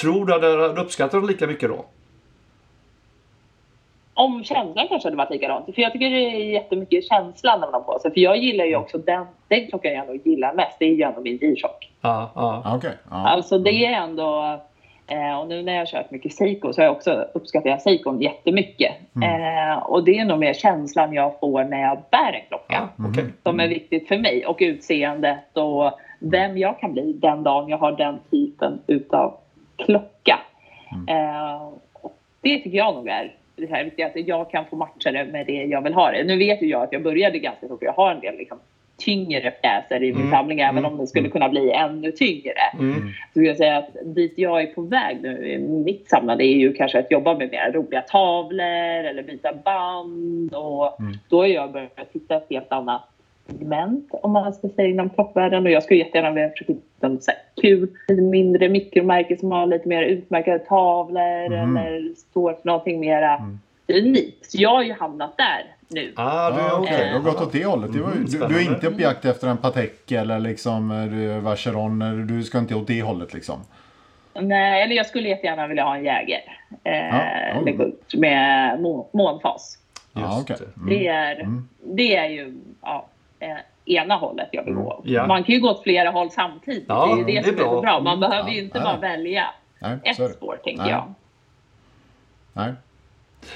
[0.00, 1.84] tror du att du hade uppskattat dem lika mycket då?
[4.14, 5.74] Om känslan kanske hade varit likadant.
[5.74, 8.12] För jag tycker det är jättemycket känslan när man har på sig.
[8.12, 10.76] För jag gillar ju också den, den klockan jag nog gillar mest.
[10.78, 11.90] Det är ju ändå min G-Shock.
[12.00, 12.62] Ja, ja.
[12.64, 12.92] ja, okej.
[13.10, 13.28] Ja.
[13.28, 14.60] Alltså det är ändå...
[15.06, 17.82] Eh, och nu när jag har kört mycket Seiko så har jag också uppskattat jag
[17.82, 18.92] Seikon jättemycket.
[19.22, 22.88] Eh, och det är nog mer känslan jag får när jag bär en klocka.
[22.96, 23.24] ja okej.
[23.42, 24.46] Som är viktigt för mig.
[24.46, 29.38] Och utseendet och vem jag kan bli den dagen jag har den typen utav
[29.78, 30.40] klocka.
[31.08, 31.62] Eh,
[31.92, 34.06] och det tycker jag nog är det här viktiga.
[34.06, 36.24] Att jag kan få matcha det med det jag vill ha det.
[36.24, 37.82] Nu vet ju jag att jag började ganska stort.
[37.82, 38.58] Jag har en del liksom,
[38.96, 40.30] tyngre pjäser i min Mm.
[40.30, 40.60] samling.
[40.60, 40.92] Även Mm.
[40.92, 42.52] om det skulle kunna bli ännu tyngre.
[42.80, 42.94] Mm.
[42.94, 46.54] Så skulle jag säga att dit jag är på väg nu i mitt samlande är
[46.56, 50.54] ju kanske att jobba med mer roliga tavlor eller byta band.
[50.54, 51.12] Och Mm.
[51.28, 53.02] Då har jag börjat titta ett helt annat
[53.58, 55.64] segment om man ska säga inom klockvärlden.
[55.66, 59.52] Och jag skulle jättegärna vilja försöka hitta något så här kul, lite mindre mikromärke som
[59.52, 61.76] har lite mer utmärkade tavlor Mm.
[61.76, 63.58] eller står för någonting mera Mm.
[63.88, 64.50] unikt.
[64.50, 66.12] Så jag har ju hamnat där nu.
[66.16, 66.94] Ah, du, Ja, okej.
[66.96, 67.92] okej, du har gått åt det hållet.
[67.92, 71.40] Det var, Mm, du, du är inte på jakt efter en Patek eller liksom du,
[71.40, 72.26] Vacheron.
[72.26, 73.58] Du ska inte åt det hållet liksom.
[74.40, 76.40] Nej, eller jag skulle jättegärna vilja ha en Jäger.
[76.84, 77.92] Eh, Ja, oj.
[78.18, 78.80] med
[79.12, 79.78] månfas.
[80.16, 80.56] Just okej.
[80.58, 80.76] det.
[80.80, 80.88] Mm.
[80.88, 81.68] Det är, Mm.
[81.84, 83.06] det är ju ja,
[83.40, 85.00] eh, ena hållet jag vill gå.
[85.04, 85.26] Ja.
[85.26, 86.84] Man kan ju gå åt flera håll samtidigt.
[86.88, 87.70] Ja, det är ju det, det är som är bra.
[87.74, 88.00] så bra.
[88.00, 88.30] Man Mm.
[88.30, 89.46] behöver ju inte bara välja
[89.78, 90.90] Nej, ett är spår, tänker Nej.
[90.90, 91.14] jag.
[92.52, 92.72] Nej.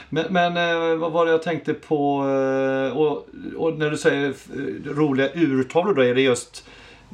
[0.08, 2.28] Men, men eh, vad var det jag tänkte på?
[2.28, 4.34] eh, Och, och när du säger
[4.94, 6.68] roliga urtavlor då, är det just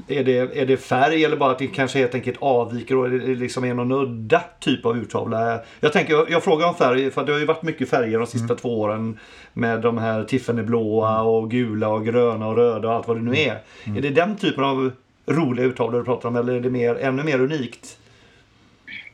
[0.09, 3.19] är det, är det färg eller bara att det kanske helt enkelt avviker och det
[3.19, 5.61] liksom är någon udda typ av urtavla?
[5.81, 8.27] Jag, tänker, jag, jag frågar om färg för det har ju varit mycket färger de
[8.27, 9.19] sista två åren
[9.53, 13.37] med de här Tiffany-blåa och gula och gröna och röda och allt vad det nu
[13.39, 13.59] är.
[13.97, 14.93] Är det den typen av
[15.27, 17.99] roliga urtavlor du pratar om eller är det mer, ännu mer unikt?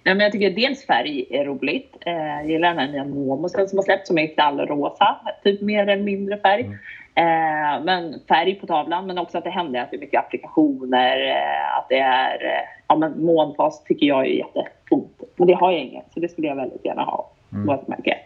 [0.04, 1.96] Nej, men jag tycker dels färg är roligt.
[2.06, 5.16] Eh, jag gillar den här nya Momosen som har släppt som är knallrosa.
[5.44, 6.78] Typ mer eller mindre färg.
[7.14, 7.78] Mm.
[7.78, 11.30] Eh, men färg på tavlan men också att det händer att det är mycket applikationer.
[11.30, 15.22] Eh, att det är eh, ja, men månfas tycker jag är jättefint.
[15.36, 17.30] Men det har jag inget så det skulle jag väldigt gärna ha.
[17.50, 18.18] varumärke.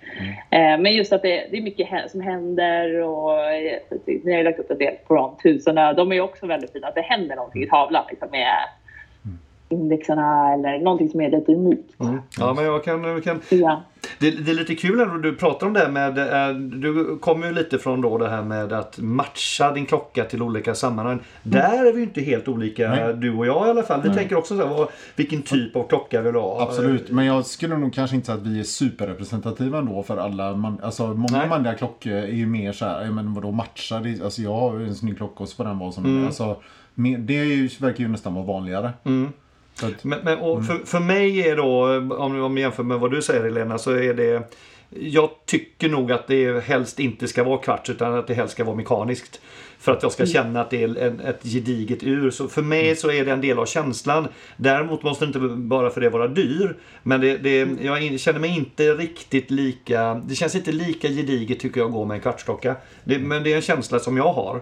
[0.51, 4.45] Eh, men just att det, det är mycket som händer och eh, ni har ju
[4.45, 5.75] lagt upp en del på de tusen.
[5.75, 6.89] De är också väldigt fina.
[6.89, 8.55] Att det händer någonting i tavlan liksom, med
[9.69, 12.01] indexerna eller någonting som är lite unikt.
[12.01, 12.21] Mm.
[12.39, 13.83] Ja, men jag kan, jag kan Ja.
[14.19, 17.53] Det, det är lite kul ändå du pratar om det med, eh, du kommer ju
[17.53, 21.19] lite från då det här med att matcha din klocka till olika sammanhang.
[21.43, 23.15] Där är vi ju inte helt olika Nej.
[23.15, 24.03] du och jag i alla fall.
[24.03, 26.63] Vi tänker också så här, vad, vilken typ av klocka vill du ha?
[26.63, 30.57] Absolut, men jag skulle nog kanske inte säga att vi är superrepresentativa ändå för alla.
[30.57, 31.49] Man, alltså, många Nej.
[31.49, 34.01] manliga klockor är ju mer så här, men vadå matchar?
[34.01, 36.23] Det, alltså, jag har ju en snygg klocka och så får den vara som den
[36.23, 36.27] är.
[36.27, 36.57] Alltså,
[37.19, 38.87] det är ju, verkar ju nästan vara vanligare.
[38.87, 39.11] Att,
[40.03, 43.23] Men, men, och för, för mig är då, om, om vi jämför med vad du
[43.23, 44.55] säger Helena, så är det
[44.91, 48.65] jag tycker nog att det helst inte ska vara kvarts utan att det helst ska
[48.65, 49.41] vara mekaniskt.
[49.79, 52.31] För att jag ska känna att det är en, ett gediget ur.
[52.31, 54.29] Så för mig så är det en del av känslan.
[54.57, 56.77] Däremot måste inte bara för det vara dyr.
[57.03, 60.15] Men det, det, jag in- känner mig inte riktigt lika...
[60.15, 62.77] Det känns inte lika gediget tycker jag att gå med en kvartsklocka.
[63.05, 64.61] Det, men det är en känsla som jag har.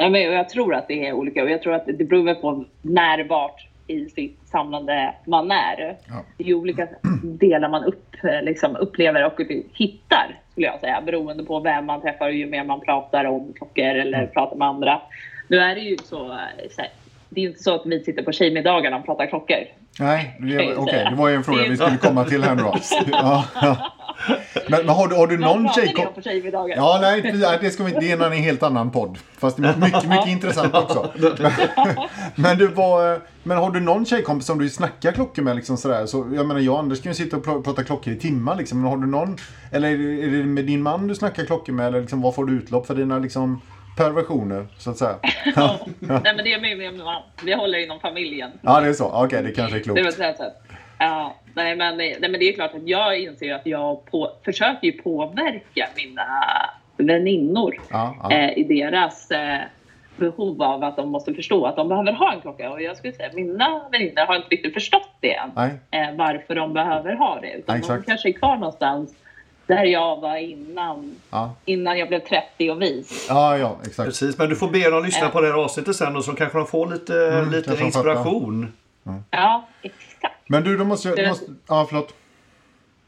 [0.00, 2.34] Ja, men jag tror att det är olika och jag tror att det beror väl
[2.34, 5.96] på när vart i sitt samlande man är.
[6.08, 6.24] Ja.
[6.36, 6.88] Det är olika
[7.22, 9.40] delar man upp, liksom, upplever och
[9.72, 13.52] hittar skulle jag säga beroende på vem man träffar och ju mer man pratar om
[13.56, 15.00] klockor eller pratar med andra.
[15.48, 16.38] Nu är det ju så,
[16.70, 16.90] så här,
[17.28, 19.58] det är ju inte så att vi sitter på tjejmiddagarna och pratar klockor.
[20.40, 21.10] nej, okej, säga.
[21.10, 22.74] det var ju en fråga vi skulle komma till här nu då.
[23.12, 23.92] Ja, ja.
[24.68, 26.06] Men, men har, du, har du någon tjejkompis?
[26.08, 26.76] om på tjejmiddagar?
[26.76, 27.20] Ja, nej,
[27.60, 28.00] det ska vi inte.
[28.00, 29.18] Det är en helt annan podd.
[29.38, 31.12] Fast det är mycket, mycket intressant också.
[32.34, 36.06] Men du var, men har du någon tjejkompis som du snackar klockor med liksom sådär?
[36.06, 38.56] Så, jag menar, jag och Anders kan ju sitta och pr- prata klockor i timmar
[38.56, 38.80] liksom.
[38.82, 39.36] Men har du någon,
[39.72, 41.86] eller är det, med din man du snackar klockor med?
[41.86, 43.60] Eller liksom, vad får du utlopp för dina liksom
[43.96, 45.16] perversioner, så att säga?
[45.54, 47.22] Nej, men det är med min man.
[47.44, 48.50] Vi håller inom familjen.
[48.62, 49.10] Ja, det är så.
[49.24, 50.16] Okej, det kanske är Det var klokt.
[50.16, 50.52] så här, så här.
[50.98, 54.86] Ja, nej, men, nej, men det är klart att jag inser att jag på, försöker
[54.86, 56.26] ju påverka mina
[56.96, 58.30] väninnor Ja, ja.
[58.32, 59.58] eh, i deras eh,
[60.16, 62.70] behov av att de måste förstå att de behöver ha en klocka.
[62.70, 65.50] Och jag skulle säga mina väninnor har inte riktigt förstått det än.
[65.56, 65.70] Nej.
[65.90, 67.52] Eh, varför de behöver ha det.
[67.52, 68.06] Utan Ja, de exakt.
[68.06, 69.14] kanske är kvar någonstans
[69.66, 71.54] där jag var innan, Ja.
[71.64, 73.26] innan jag blev 30 och vis.
[73.28, 74.08] ja, ja, exakt.
[74.08, 75.30] Precis, men du får be dem lyssna Ja.
[75.30, 78.72] på det här avsnittet sen och så kanske de får lite, Mm, lite inspiration.
[79.30, 80.15] Ja, exakt.
[80.46, 81.28] Men du, då måste jag...
[81.28, 82.14] Måste, ja, förlåt.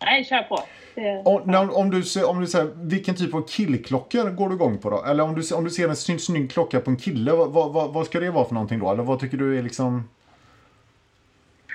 [0.04, 0.60] Nej, kör på.
[0.94, 4.54] Det, Om, när, om du, ser- om du säger, vilken typ av killklockor går du
[4.54, 5.04] igång på då?
[5.04, 7.92] Eller om du, om du ser en snygg, snygg klocka på en kille, vad, vad,
[7.92, 8.92] vad, ska det vara för någonting då?
[8.92, 10.08] Eller vad tycker du är liksom...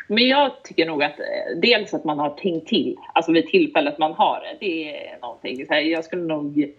[0.07, 3.97] Men jag tycker nog att eh, dels att man har tänkt till, alltså vid tillfället
[3.97, 5.65] man har det, det är någonting.
[5.65, 6.73] Så här, jag skulle nog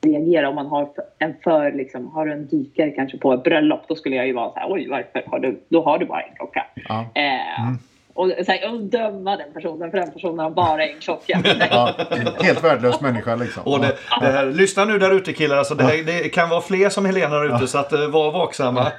[0.00, 3.80] reagera om man har en för, liksom, har du en dykare kanske på ett bröllop,
[3.88, 6.22] då skulle jag ju vara så här, oj varför har du, då har du bara
[6.22, 6.66] en klocka.
[6.88, 7.06] Ja.
[7.14, 7.72] Eh,
[8.14, 11.42] Och, så här, och döma den personen, för den personen har bara en klocka.
[11.70, 11.94] Ja,
[12.40, 13.62] helt värdelös människa liksom.
[13.62, 16.60] Och det, det här, lyssna nu där ute killar, alltså det, här, det kan vara
[16.60, 18.92] fler som Helena där ute så att uh, var vaksamma.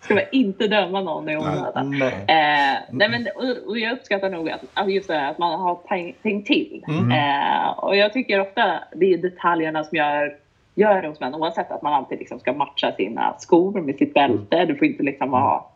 [0.00, 1.98] Ska man inte döma någon i onödan.
[1.98, 2.12] Nej.
[2.12, 5.78] Eh, nej men, och, och jag uppskattar nog att, just det att man har
[6.22, 6.84] tänkt, till.
[6.88, 10.36] Eh, och jag tycker ofta det är detaljerna som gör,
[10.74, 11.34] gör det hos män.
[11.34, 14.64] Oavsett att man alltid liksom ska matcha sina skor med sitt bälte.
[14.64, 15.70] Du får inte liksom ha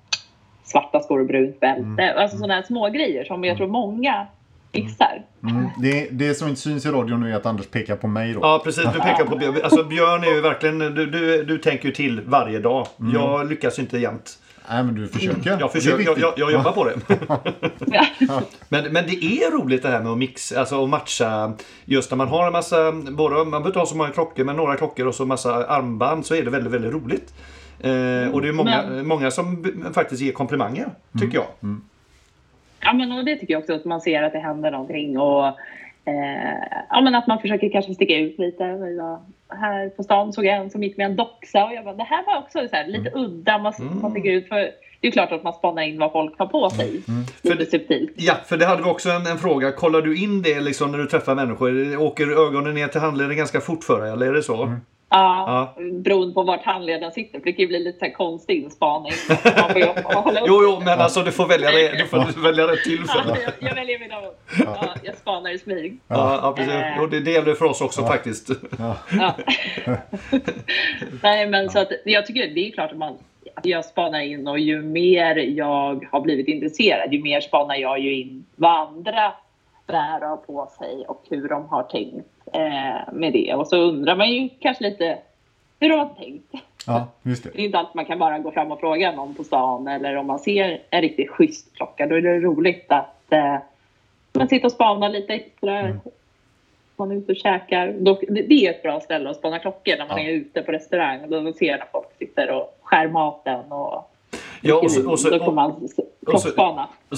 [0.64, 2.14] svarta skor och brunt bälte.
[2.16, 4.26] Alltså sådana här små grejer som jag tror många
[4.72, 5.22] missar.
[5.42, 5.68] Mm.
[5.78, 8.40] Det, det som inte syns i radion nu är att Anders pekar på mig då.
[8.42, 9.60] Ja precis, du pekar på Björn.
[9.64, 12.86] Alltså Björn är ju verkligen, du, du, du tänker ju till varje dag.
[13.12, 14.38] Jag lyckas ju inte jämt.
[14.70, 15.56] Nej, men du försöker.
[15.60, 16.94] Jag försöker, jag, jag, jag jobbar på det.
[18.68, 21.52] Men, men det är roligt det här med att mixa, alltså att matcha.
[21.84, 24.56] Just när man har en massa, både, man behöver inte ha så många klockor, men
[24.56, 27.34] några klockor och så massa armband så är det väldigt, väldigt roligt.
[27.82, 29.64] Eh, och det är många, Men- många som
[29.94, 30.86] faktiskt ger komplimanger,
[31.20, 31.46] tycker jag.
[32.80, 35.46] Ja, men och det tycker jag också att man ser att det händer någonting och
[36.04, 36.54] eh,
[36.90, 38.64] ja, men att man försöker kanske sticka ut lite.
[39.48, 42.02] Här på stan såg jag en som gick med en doxa och jag bara, det
[42.04, 43.58] här var också så här, lite udda.
[43.58, 46.46] Man, man sticker ut för det är klart att man spanar in vad folk har
[46.46, 46.90] på sig.
[47.42, 48.12] Lite För- subtilt.
[48.16, 49.72] Ja, för det hade vi också en, en fråga.
[49.72, 51.96] Kollar du in det liksom när du träffar människor?
[51.96, 54.74] Åker ögonen ner till handleden ganska fort för dig, eller är det så?
[55.12, 57.38] Ja, beroende på vart handleden sitter.
[57.38, 59.12] För det kan ju bli lite så här konstig inspaning.
[60.46, 63.24] Jo, jo, men alltså du får välja, det, du får välja rätt tillfälle.
[63.28, 64.34] Ja, jag, jag väljer mina ord.
[64.58, 66.00] Ja, jag spanar i smyg.
[66.08, 66.74] Ja, ja precis.
[66.74, 67.00] Eh.
[67.00, 68.50] Och det, det gäller för oss också faktiskt.
[68.78, 68.96] Ja.
[71.22, 73.18] Nej, men så att jag tycker det är klart att man
[73.54, 77.98] att jag spanar in och ju mer jag har blivit intresserad, ju mer spanar jag
[77.98, 79.32] ju in vad andra
[79.86, 83.54] bär har på sig och hur de har tänkt eh, med det.
[83.54, 85.18] Och så undrar man ju kanske lite
[85.80, 86.52] hur de har tänkt.
[86.86, 87.50] Ja, just det.
[87.54, 90.16] Det är inte alltid man kan bara gå fram och fråga någon på stan eller
[90.16, 92.06] om man ser en riktigt schysst klocka.
[92.06, 93.56] Då är det roligt att eh,
[94.32, 95.78] men sitta och spana lite extra.
[95.78, 96.00] Mm.
[96.96, 97.94] Man är ute och käkar.
[97.98, 100.28] Då, det, det är ett bra ställe att spana klockor när man Ja.
[100.28, 101.30] är ute på restaurang.
[101.30, 104.11] Då ser när folk sitter och skär maten och
[104.62, 105.70] Ja, och så, och så, då och, man
[106.26, 106.38] och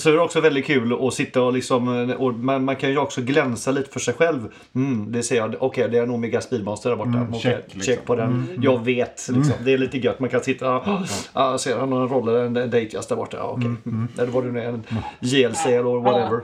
[0.00, 2.98] så- är det också väldigt kul att sitta och liksom, och man, man kan ju
[2.98, 4.52] också glänsa lite för sig själv.
[4.74, 7.09] Mm, det ser jag, okej det är nog Mega Speedmaster där borta.
[7.11, 8.07] Mm, Okej, check, check, liksom.
[8.07, 8.59] på den.
[8.62, 9.52] Jag vet liksom.
[9.64, 10.20] Det är lite gött.
[10.20, 11.02] Man kan sitta, ja,
[11.33, 13.37] ah, ser han en roll eller en Datejust där borta?
[13.37, 13.70] Ja, okej.
[13.87, 14.09] Mm.
[14.18, 14.83] Eller vad det nu är, en
[15.20, 16.40] JLC eller whatever.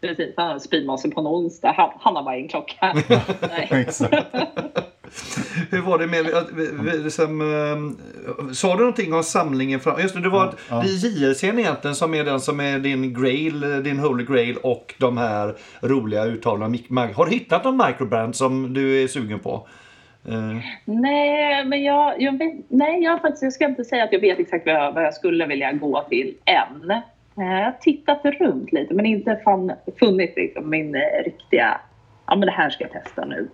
[0.00, 1.74] Precis, han har speedmaster på en onsdag.
[1.76, 2.94] Han, han har bara en klocka.
[3.40, 3.88] Nej.
[5.70, 6.26] Hur var det med,
[7.04, 9.80] liksom, eh, sa du någonting om samlingen?
[9.80, 10.82] Fram, just det, det var att Ja.
[10.82, 14.56] det är JLCn egentligen som är den som är din grail, eh, din holy grail
[14.56, 16.22] och de här roliga
[16.88, 19.68] mag- Har du hittat någon microbrand som du är sugen på?
[20.28, 24.20] Eh, Nej, men jag, jag, vet, nej, jag, faktiskt, jag ska inte säga att jag
[24.20, 27.00] vet exakt vad jag, vad jag skulle vilja gå till än.
[27.38, 31.80] Jag har tittat runt lite men inte fan, funnit liksom min riktiga,
[32.26, 33.48] ja men det här ska jag testa nu.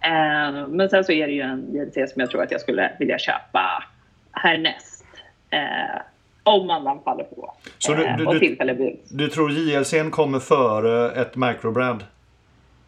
[0.00, 2.92] Eh, men sen så är det ju en JLC som jag tror att jag skulle
[2.98, 3.84] vilja köpa
[4.32, 5.04] härnäst.
[5.50, 6.00] Eh,
[6.42, 7.54] om man faller på.
[7.78, 9.10] Så du- eh, du- och tillfälle bjuds.
[9.10, 12.04] du tror JLCn kommer före ett microbrand?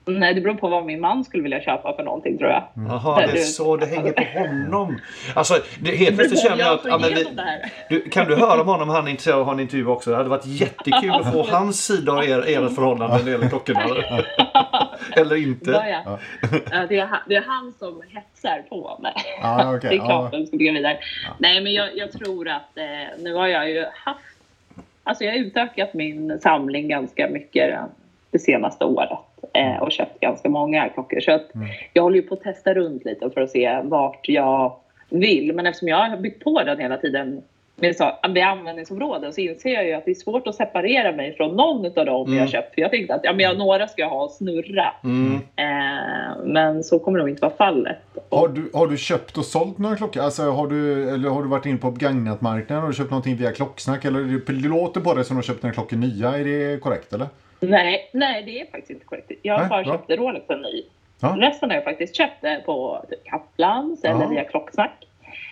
[0.09, 2.65] Nej, det beror på vad min man skulle vilja köpa för någonting tror jag.
[2.75, 5.01] Jaha, det är så det hänger på honom.
[5.35, 6.85] Alltså, det, helt plötsligt känner jag att...
[6.85, 7.11] Ja, men
[7.89, 8.89] du, kan du höra med honom?
[8.89, 10.11] Han är intresserad av att ha en intervju också.
[10.11, 13.49] Det hade varit jättekul att få hans sida av er, ert förhållande när det gäller
[13.49, 13.81] klockorna.
[15.17, 15.71] Eller inte.
[15.71, 16.19] Ja, ja.
[16.89, 19.15] Det, är han, det är han som hetsar på mig.
[19.43, 20.41] Ja, okej, det är klart ja.
[20.41, 20.99] att ska gå vidare.
[21.39, 24.21] Nej, men jag, jag tror att eh, nu har jag ju haft...
[25.05, 27.79] Alltså jag har utökat min samling ganska mycket
[28.31, 29.19] det senaste året
[29.53, 31.21] eh, och köpt ganska många klockor.
[31.21, 31.69] Så att Mm.
[31.93, 34.73] jag håller ju på att testa runt lite för att se vart jag
[35.11, 35.53] vill.
[35.55, 37.43] Men eftersom jag har byggt på den hela tiden
[37.81, 41.37] med, så, med användningsområden så inser jag ju att det är svårt att separera mig
[41.37, 42.39] från någon av dem Mm.
[42.39, 42.75] jag köpt.
[42.75, 44.87] För jag tänkte att ja, men jag, några ska jag ha och snurra.
[45.05, 45.35] Mm.
[45.57, 47.97] Eh, men så kommer nog inte vara fallet.
[48.31, 50.23] Har du, har du köpt och sålt några klockor?
[50.23, 54.05] Alltså, har, du, eller har du varit in på begagnatmarknaden och köpt någonting via Klocksnack?
[54.05, 54.21] Eller
[54.53, 56.39] det, låter på det som att du har köpt några klockor nya.
[56.39, 57.27] Är det korrekt eller?
[57.61, 59.33] Nej, nej, det är faktiskt inte korrekt.
[59.43, 59.93] Jag har Nej, bara bra.
[59.93, 60.83] köpt Rolexen ny.
[61.21, 61.37] Ja.
[61.39, 64.29] Resten har jag faktiskt köpt eh, på typ Kaplans eller Ja.
[64.29, 65.05] via Klocksnack.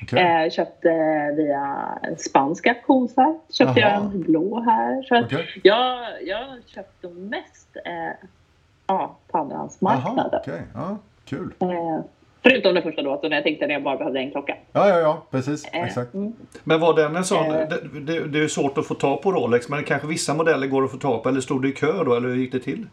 [0.03, 0.23] Okej.
[0.45, 0.89] Eh, köpte
[1.37, 3.37] via en spansk auktionssajt.
[3.53, 3.91] Köpte Jaha.
[3.91, 5.03] jag en blå här.
[5.03, 5.61] Så Okej.
[5.63, 8.29] jag, jag har köpt mest eh,
[8.87, 10.41] ja, på andrahandsmarknaden.
[10.43, 10.63] okej.
[10.75, 11.53] Ja, kul.
[11.61, 11.99] Eh,
[12.51, 14.57] förutom den första när jag tänkte när jag bara behövde en klocka.
[14.73, 15.65] Ja, ja, ja, precis.
[15.65, 16.15] Eh, Exakt.
[16.15, 16.33] mm.
[16.65, 17.47] Men var den en sån...
[17.47, 17.69] Eh.
[17.69, 20.85] Det, det, det är svårt att få tag på Rolex, men kanske vissa modeller går
[20.85, 21.29] att få tag på.
[21.29, 22.87] Eller stod du i kö då, eller hur gick det till?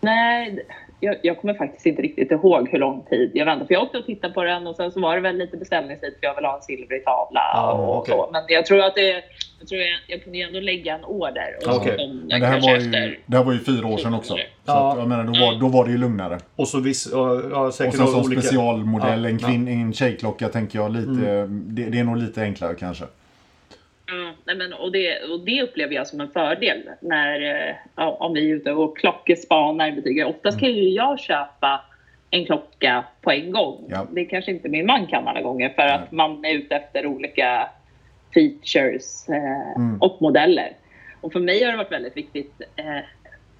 [0.00, 0.66] Nej,
[1.02, 3.66] jag, jag kommer faktiskt inte riktigt ihåg hur lång tid jag väntade.
[3.66, 6.12] För jag åkte och tittade på den och sen så var det väl lite beställningstid
[6.20, 8.12] för jag vill ha en silvrig tavla Ja, och okej.
[8.14, 8.28] så.
[8.32, 9.22] Men jag tror att det,
[9.60, 11.56] jag, tror jag, jag kunde ändå lägga en order.
[11.56, 14.14] Och så kom Men det här, var ju, det här var ju fyra år sedan
[14.14, 14.32] också.
[14.34, 14.92] Så Ja.
[14.92, 16.38] att, jag menar, då, var, då var det ju lugnare.
[16.56, 18.40] Och så viss, ja, ja, Och säkert sen som olika...
[18.42, 22.74] specialmodell, Ja, en, kvinn, en tjejklocka tänker jag lite, det, det är nog lite enklare
[22.74, 23.04] kanske.
[24.12, 28.16] Ja, nej men, och, det, och det upplever jag som en fördel när, eh, ja,
[28.20, 30.24] om vi är ute och klockespanar i butiker.
[30.24, 31.80] Oftast kan ju jag köpa
[32.30, 33.84] en klocka på en gång.
[33.90, 34.06] Ja.
[34.10, 37.68] Det kanske inte min man kan alla gånger för att man är ute efter olika
[38.34, 39.98] features eh, Mm.
[40.00, 40.72] och modeller.
[41.20, 42.96] Och för mig har det varit väldigt viktigt eh,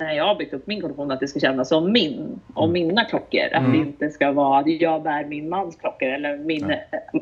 [0.03, 2.73] när jag har byggt upp min kollektion att det ska kännas som min och Mm.
[2.73, 3.49] mina klockor.
[3.53, 6.79] Att det inte ska vara att jag bär min mans klockor eller min eh,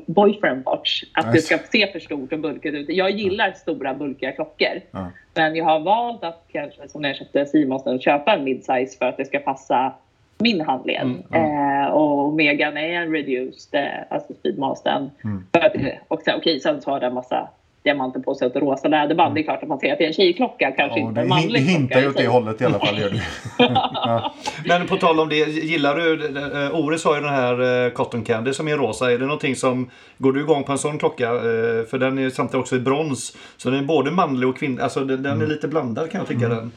[0.06, 1.02] boyfriend watch.
[1.14, 1.34] Att Nej.
[1.34, 2.88] det ska se för stort och bulkigt ut.
[2.88, 4.80] Jag gillar stora bulkiga klockor.
[4.90, 5.10] Ja.
[5.34, 9.06] Men jag har valt att kanske som när jag köpte Simonsen köpa en midsize för
[9.06, 9.92] att det ska passa
[10.38, 11.00] min handled.
[11.02, 15.10] Mm, Eh, och Omegan är en reduced, eh, alltså speedmastern.
[15.24, 15.44] Mm.
[15.52, 15.72] För att,
[16.08, 17.48] och sen, okej, sen så har den massa
[17.82, 19.34] diamanter på sig och ett rosa läderband.
[19.34, 21.22] Det är klart att man ser att det är en tjejklocka, kanske Ja, inte det
[21.22, 22.00] en manlig hintar klocka.
[22.00, 22.98] ju i åt det hållet i alla fall.
[22.98, 23.22] Gör det.
[23.94, 24.34] ja.
[24.66, 26.16] Men på tal om det, gillar du...
[26.28, 29.12] Uh, Oris har ju den här eh, Cotton Candy som är rosa.
[29.12, 29.90] Är det någonting som...
[30.18, 31.24] Går du igång på en sån klocka?
[31.28, 33.36] Eh, för den är samtidigt också i brons.
[33.56, 34.82] Så den är både manlig och kvinnlig.
[34.82, 36.72] Alltså den, den är lite blandad kan jag tycka den.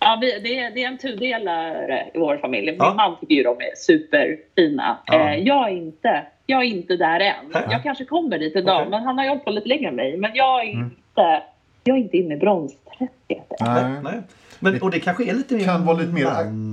[0.00, 2.66] Ja, vi, det, är, det är en tudelare i vår familj.
[2.66, 2.94] Min Ja.
[2.94, 4.98] man tycker ju de är superfina.
[5.06, 5.14] Ja.
[5.30, 7.34] Eh, jag, är inte, jag är inte där än.
[7.54, 7.62] Nej.
[7.70, 8.90] Jag kanske kommer dit idag, Okej.
[8.90, 10.16] men han har ju hållit på lite längre än mig.
[10.16, 10.84] Men jag är, Mm.
[10.84, 11.42] inte,
[11.84, 13.52] jag är inte inne i bronsträsket.
[13.60, 13.92] Nej.
[14.02, 14.22] Nej.
[14.60, 15.64] Men, och det kanske är lite mer...
[15.64, 16.22] kan vara lite mer,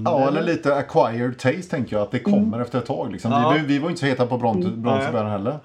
[0.06, 2.04] ja eller lite acquired taste tänker jag.
[2.04, 3.12] Att det kommer efter ett tag.
[3.12, 3.32] Liksom.
[3.32, 3.54] Ja.
[3.58, 5.12] Vi, vi var ju inte så heta på brons, brons i Nej.
[5.12, 5.58] början heller.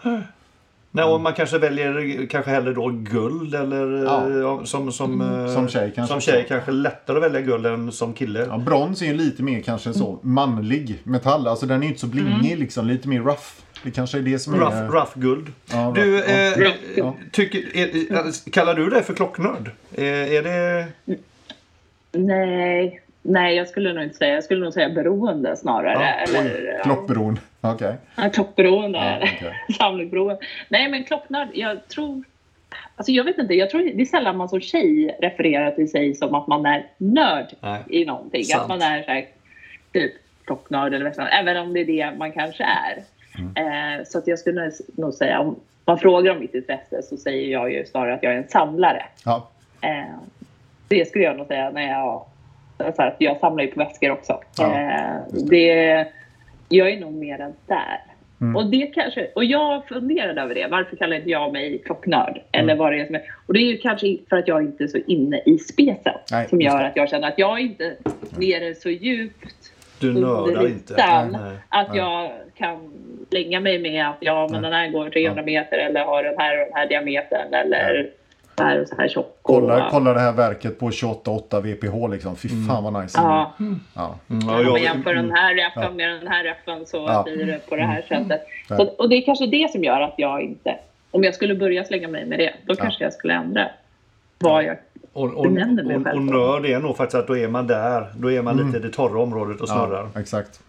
[0.91, 4.29] Nej, och man kanske väljer kanske hellre då guld eller Ja.
[4.31, 7.93] ja, som, som, eh, Som tjej kanske Som tjej kanske lättare att välja guld än
[7.93, 8.47] som kille.
[8.51, 11.47] Ja, brons är ju lite mer kanske så manlig metall.
[11.47, 12.87] Alltså den är ju inte så blingig liksom.
[12.87, 13.43] Lite mer rough.
[13.87, 14.59] Det kanske är det som är...
[14.59, 15.53] Rough, rough guld.
[15.73, 16.31] Ja, du, rough.
[16.31, 17.05] eh, Ja.
[17.07, 19.71] eh, tycker, är, är- kallar du dig för klocknörd?
[19.95, 20.87] Eh, är det...
[22.13, 24.35] Nej, nej, jag skulle nog inte säga.
[24.35, 25.93] Jag skulle nog säga beroende snarare.
[25.93, 27.41] Ja, eller, ja, Klockberoende.
[27.61, 27.95] Okej.
[28.17, 28.99] ja, klockberoende.
[28.99, 29.55] Ja, eller okej.
[29.79, 30.39] Samlingsberoende.
[30.69, 31.49] Nej, men klocknörd.
[31.55, 32.25] Jag tror...
[32.97, 33.55] Alltså jag vet inte.
[33.55, 36.87] Jag tror det är sällan man som tjej refererar till sig som att man är
[36.99, 37.81] nörd Nej.
[37.89, 38.45] i någonting.
[38.45, 38.63] Sant.
[38.63, 39.27] Att man är så här,
[39.93, 40.13] typ
[40.45, 43.03] klocknörd eller vad Även om det är det man kanske är.
[43.39, 43.99] Mm.
[44.01, 47.53] Eh, så att jag skulle nog- säga, om man frågar om mitt intresse så säger
[47.53, 49.03] jag ju snarare att jag är en samlare.
[49.25, 49.49] Ja.
[49.81, 50.17] Eh,
[50.89, 52.25] det skulle jag nog säga när jag...
[52.79, 54.41] Så här, att jag samlar ju på väskor också.
[54.59, 56.07] Ja, eh, just det,
[56.69, 58.01] jag är nog mer än där.
[58.41, 58.57] Mm.
[58.57, 60.67] Och, det kanske, och jag funderade över det.
[60.71, 62.31] Varför kallar inte jag mig klocknörd?
[62.31, 62.43] Mm.
[62.53, 63.23] Eller vad det är som är.
[63.47, 66.15] Och det är ju kanske för att jag inte är så inne i specen.
[66.31, 66.87] Nej, som gör det.
[66.87, 67.97] att jag känner att jag är inte
[68.39, 69.55] nere så djupt
[70.01, 70.93] Du nördar inte.
[70.95, 71.57] ytan Nej.
[71.69, 71.99] att Nej.
[71.99, 72.93] jag kan
[73.31, 74.71] lägga mig med att ja, men Nej.
[74.71, 78.11] den här går 300 meter eller har den här och den här diametern eller
[78.59, 79.27] så här och så här tjock.
[79.27, 82.37] och- Kolla, kolla det här verket på 28,8 VPH liksom.
[82.37, 83.19] Fy fan vad nice.
[83.21, 84.15] Ja, Ja.
[84.31, 87.23] Mm, om ja, man jag, jämför den här räffen med den här räffen så Ja.
[87.27, 88.43] blir det på det här sättet.
[88.69, 88.77] Ja.
[88.77, 90.77] Så, och det är kanske det som gör att jag inte...
[91.11, 93.69] Om jag skulle börja slänga mig med det, då kanske jag skulle ändra
[94.39, 94.77] vad jag...
[95.17, 95.47] och, och, och,
[96.15, 98.13] och, nörd är nog faktiskt att då är man där.
[98.19, 100.01] Då är man lite i det torra området och snurrar.
[100.01, 100.11] Mm.
[100.15, 100.61] ja, exakt.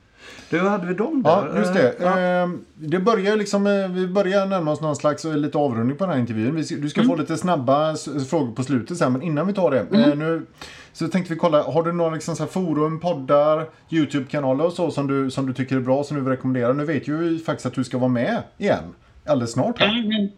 [0.50, 1.30] Du, hade vi dem där?
[1.54, 1.94] Ja, just det.
[2.02, 2.20] Ja.
[2.20, 6.04] Ehm, Det börjar liksom, eh, vi börjar närma oss någon slags eh, lite avrundning på
[6.06, 6.64] den här intervjun.
[6.66, 7.96] Ska- Du ska få lite snabba
[8.30, 9.80] frågor på slutet sen, men innan vi tar det.
[9.80, 10.46] eh, Nu,
[10.94, 14.92] så tänkte vi kolla, har du några liksom så här forum, poddar, YouTube-kanaler och så
[14.92, 16.74] som du, som du tycker är bra, som du vill rekommendera?
[16.74, 18.84] Nu vet ju vi faktiskt att du ska vara med igen.
[19.26, 20.08] Alldeles snart här.
[20.08, 20.30] Men,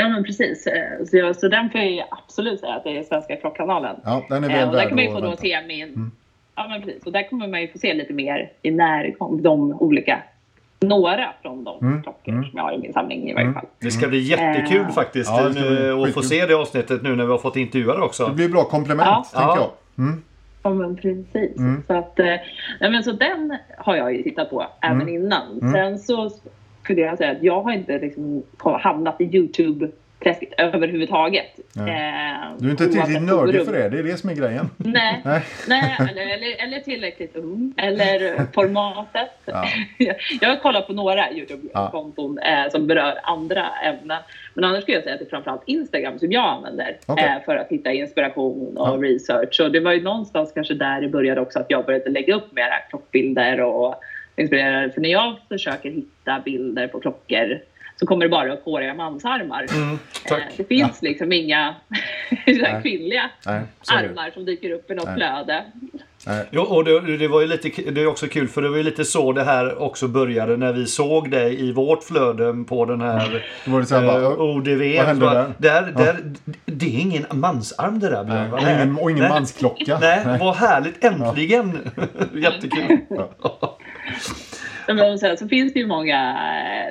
[0.00, 0.66] ja, men precis.
[0.66, 3.96] Eh, Så, jag, så den får jag ju absolut säga att det är Svenska Klockkanalen.
[4.04, 6.10] Ja, den är Eh, väl och där värd kan man ju få då se min...
[6.56, 7.02] Ja, men precis.
[7.06, 10.22] Och där kommer man ju få se lite mer i närgång, de olika...
[10.82, 12.44] Några från de Mm, klockor mm.
[12.44, 13.66] som jag har i min samling i varje fall.
[13.78, 17.24] Det ska bli jättekul Eh, faktiskt ja, nu, att få se det avsnittet nu när
[17.24, 18.26] vi har fått intervjua det också.
[18.26, 19.24] Det blir bra komplement, Ja.
[19.40, 19.70] tänker Ja.
[19.96, 20.04] jag.
[20.04, 20.22] Mm.
[20.62, 21.58] Ja, men precis.
[21.58, 21.82] Mm.
[21.86, 22.34] Så, att, eh,
[22.80, 25.58] men så den har jag ju tittat på även innan.
[25.62, 25.72] Mm.
[25.72, 26.30] Sen så
[26.90, 31.46] skulle jag säga att jag har inte liksom hamnat i Youtube-träsket överhuvudtaget.
[31.72, 31.90] Nej.
[31.90, 34.70] Eh, Du är inte tillräckligt nördig för det, det är det som är grejen.
[34.76, 35.42] Nej, Nej.
[35.68, 37.74] nej eller, eller, tillräckligt ung.
[37.76, 39.30] Eller formatet.
[39.44, 39.64] Ja.
[40.40, 44.18] Jag har kollat på några Youtube-konton eh, som berör andra ämnen.
[44.54, 47.24] Men annars skulle jag säga att det är framförallt Instagram som jag använder Okej.
[47.24, 49.08] eh, för att hitta inspiration och Ja.
[49.08, 49.60] research.
[49.64, 52.52] Och det var ju någonstans kanske där det började också att jag började lägga upp
[52.52, 53.94] mera klockbilder och
[54.40, 54.92] inspirerade.
[54.92, 57.58] För när jag försöker hitta bilder på klockor
[57.96, 59.66] så kommer det bara upp håriga mansarmar.
[59.74, 59.98] Mm,
[60.30, 61.74] Eh, det finns liksom inga
[62.46, 63.60] här kvinnliga Nej,
[63.92, 65.14] armar som dyker upp i något Nej.
[65.14, 65.64] flöde.
[66.26, 66.46] Nej.
[66.50, 68.82] Jo, och det, det var ju lite, det är också kul för det var ju
[68.82, 73.00] lite så det här också började när vi såg dig i vårt flöde på den
[73.00, 74.96] här Då var det så här bara, eh, ODV.
[74.96, 75.52] vad hände Bara, där?
[75.58, 76.16] där, där
[76.64, 78.52] Det är ingen mansarm det där Björn.
[78.52, 79.30] Och ingen, och ingen Nej.
[79.32, 79.98] mansklocka.
[80.00, 81.04] Nej, vad härligt.
[81.04, 81.78] Äntligen!
[82.34, 82.98] Jättekul.
[84.86, 86.36] Men sen så finns det ju många,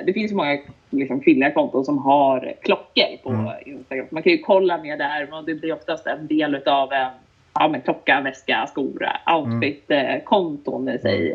[0.06, 0.58] det finns ju många
[0.90, 3.52] liksom kvinnliga konton som har klockor på Mm.
[3.66, 4.06] Instagram.
[4.10, 7.10] Man kan ju kolla med där och det blir oftast en del av en
[7.54, 9.06] ja, men klocka, väska, skor,
[9.36, 11.30] outfit-konton i sig.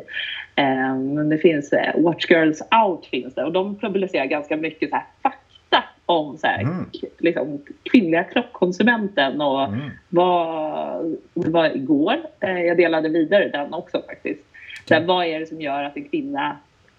[0.55, 4.89] Eh, Men det finns eh, Watch Girls Out finns det och de publicerar ganska mycket
[4.89, 6.85] så här fakta om så här, Mm.
[7.19, 9.79] liksom, kvinnliga klockkonsumenten och Mm.
[10.09, 12.15] vad, vad igår.
[12.39, 14.41] Eh, jag delade vidare den också faktiskt.
[14.87, 16.57] Så här, vad är det som gör att en kvinna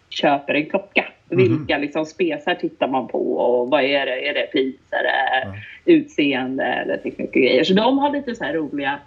[0.09, 1.05] köper en klocka?
[1.29, 4.29] Vilka liksom spesar tittar man på och vad är det?
[4.29, 4.77] Är det pris?
[4.91, 5.53] Är det
[5.93, 7.65] utseende eller teknik och grejer?
[7.65, 8.99] Så de har lite så här roliga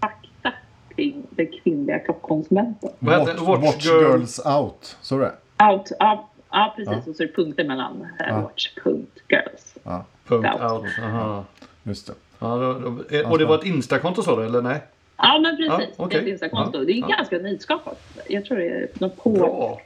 [0.00, 0.52] fakta
[0.96, 2.90] kring den kvinnliga klockkonsumenten.
[2.98, 4.96] Watch, Watch Watch Girl- Girls Out.
[5.00, 5.32] Så det?
[5.72, 6.92] Out, ja, ja, precis.
[7.06, 7.10] Ja.
[7.10, 8.40] Och så är det punkter mellan eh, Ja.
[8.40, 9.76] watch.girls.
[9.84, 10.74] Ja, Punkt Ja.
[10.74, 10.84] out.
[11.02, 11.44] Aha.
[11.82, 12.12] just det.
[12.38, 14.80] Ja, då, då, och det var ett Instakonto sa du eller nej?
[15.22, 15.94] Ja, men precis.
[15.98, 16.78] Ja, är ett Instakonto.
[16.78, 17.06] Ja, Det är ja.
[17.06, 18.00] ganska nyskapat.
[18.28, 19.80] Jag tror det är något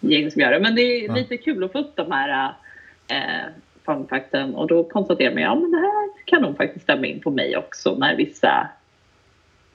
[0.00, 0.60] gäng som gör det.
[0.60, 2.54] Men det är lite kul att få upp de här
[3.08, 3.52] eh,
[3.86, 7.20] fun facten och då konstaterar man ja men det här kan nog faktiskt stämma in
[7.20, 8.68] på mig också när vissa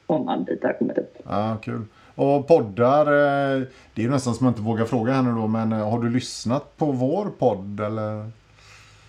[0.08, 1.18] sådana bitar har kommit upp.
[1.24, 1.82] Ja, kul.
[2.16, 3.62] Och poddar, eh,
[3.94, 6.10] det är ju nästan som man inte vågar fråga nu då, men eh, har du
[6.10, 8.30] lyssnat på vår podd eller?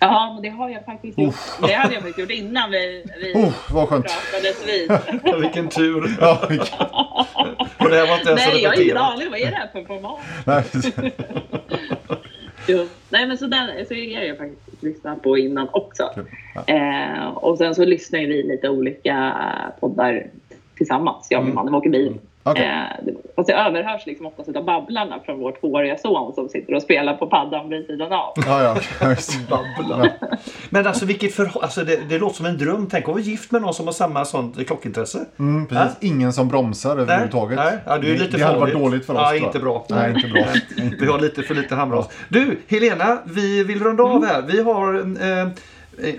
[0.01, 1.35] Ja, men det har jag faktiskt gjort.
[1.67, 4.05] Det hade jag faktiskt gjort innan vi, vi Oh, vad skönt.
[4.05, 4.93] pratades vid.
[5.43, 6.17] Vilken tur.
[6.21, 6.79] Ja, vilken-
[7.79, 9.31] Och det här var inte ens Nej, jag har ingen aning.
[9.31, 10.19] Vad är det här för format?
[10.45, 11.13] nej,
[12.69, 12.89] Jo.
[13.09, 16.11] Nej, men så, den, så är jag faktiskt lyssnat på innan också.
[16.67, 16.75] Ja.
[16.75, 19.33] Eh, och sen så lyssnar vi lite olika
[19.81, 20.27] poddar
[20.77, 22.19] tillsammans, jag och min man, när vi åker bil.
[22.43, 22.65] Okej.
[22.65, 26.75] Eh, det- fast det överhörs liksom oftast av babblarna från vår tvååriga son som sitter
[26.75, 28.33] och spelar på paddan vid sidan av.
[28.47, 29.49] Ja, ja, ja, just.
[29.49, 30.11] Babbla.
[30.71, 32.87] Men alltså vilket alltså det, det låter som en dröm.
[32.91, 35.19] Tänk att vara gift med någon som har samma sånt klockintresse.
[35.39, 35.97] Mm, precis.
[36.01, 37.57] Ingen som bromsar överhuvudtaget.
[37.59, 39.21] Nej, ja, det är lite det hade varit dåligt för oss.
[39.23, 39.87] Ja, inte bra.
[39.89, 40.45] Nej, inte bra.
[41.01, 42.09] Vi har lite för lite handbroms.
[42.29, 44.43] Du, Helena, vi vill runda av här.
[44.43, 45.49] Vi har eh,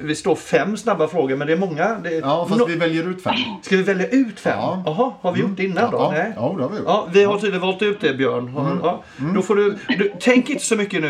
[0.02, 1.96] vi står fem snabba frågor, men det är många.
[2.04, 3.34] Det är Ja, fast Nå- vi väljer ut fem.
[3.62, 4.54] Ska vi välja ut fem?
[4.60, 4.84] Ja.
[4.86, 5.98] Jaha, har vi gjort det innan då?
[5.98, 6.34] Ja, Nej.
[6.36, 6.86] ja, det har vi gjort.
[6.88, 8.48] Ja, vi har tydligen valt ut det Björn.
[8.58, 8.80] Mm.
[8.84, 9.04] Ja.
[9.36, 11.08] Då får du, du, tänk inte så mycket nu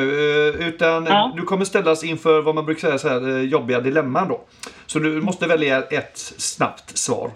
[0.59, 1.34] eh, utan Ja.
[1.36, 4.41] du kommer ställas inför vad man brukar säga så här, eh, jobbiga dilemman då.
[4.86, 7.32] Så du måste välja ett snabbt svar.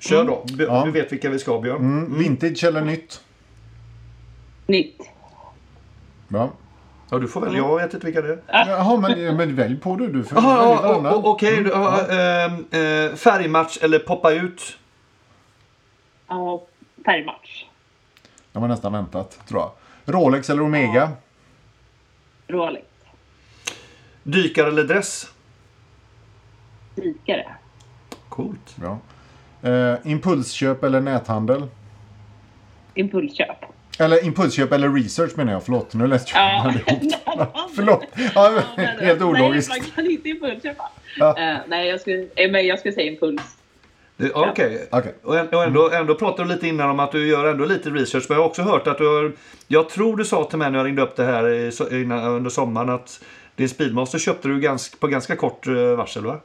[0.00, 0.44] Kör då.
[0.48, 0.66] Mm.
[0.68, 0.82] Ja.
[0.84, 1.76] Du vet vilka vi ska Björn.
[1.76, 3.20] Mm, vintage eller nytt?
[4.66, 4.96] Nytt.
[6.28, 6.50] Ja.
[7.10, 7.58] Ja, du får välja.
[7.58, 8.68] Jag vet inte vilka det är.
[8.68, 10.12] Jaha, men, men välj på du.
[10.12, 11.64] Du ja, okej.
[11.64, 14.78] du har, ehm, eh, färgmatch eller poppa ut?
[16.28, 16.62] Ja,
[17.04, 17.64] färgmatch.
[18.52, 19.70] Det var nästan väntat, tror jag.
[20.14, 21.10] Rolex eller Omega?
[22.48, 22.86] Rolex.
[24.22, 25.32] Dykare eller dress?
[26.94, 27.54] Dykare.
[28.28, 28.76] Coolt.
[28.76, 28.98] Bra.
[29.62, 31.66] Eh, impulsköp eller näthandel?
[32.94, 33.64] Impulsköp.
[34.00, 35.62] Eller impulsköp eller research menar jag.
[35.64, 36.70] Förlåt, nu läste jag Ja.
[36.92, 37.48] ihop.
[37.76, 38.04] Förlåt.
[38.34, 39.70] Ja, men- helt ologiskt.
[39.70, 40.84] Nej, man kan inte impulsköpa.
[41.16, 41.38] Ja.
[41.38, 43.42] Eh, nej, jag skulle, eh, men jag skulle säga impuls.
[44.34, 44.88] Okej.
[45.22, 47.90] Och än- och ändå, ändå pratade du lite innan om att du gör ändå lite
[47.90, 48.24] research.
[48.28, 49.32] Men jag har också hört att du har...
[49.68, 52.88] Jag tror du sa till mig när jag ringde upp det här innan, under sommaren
[52.88, 53.20] att
[53.56, 56.40] din Speedmaster köpte du ganska, på ganska kort eh, varsel va?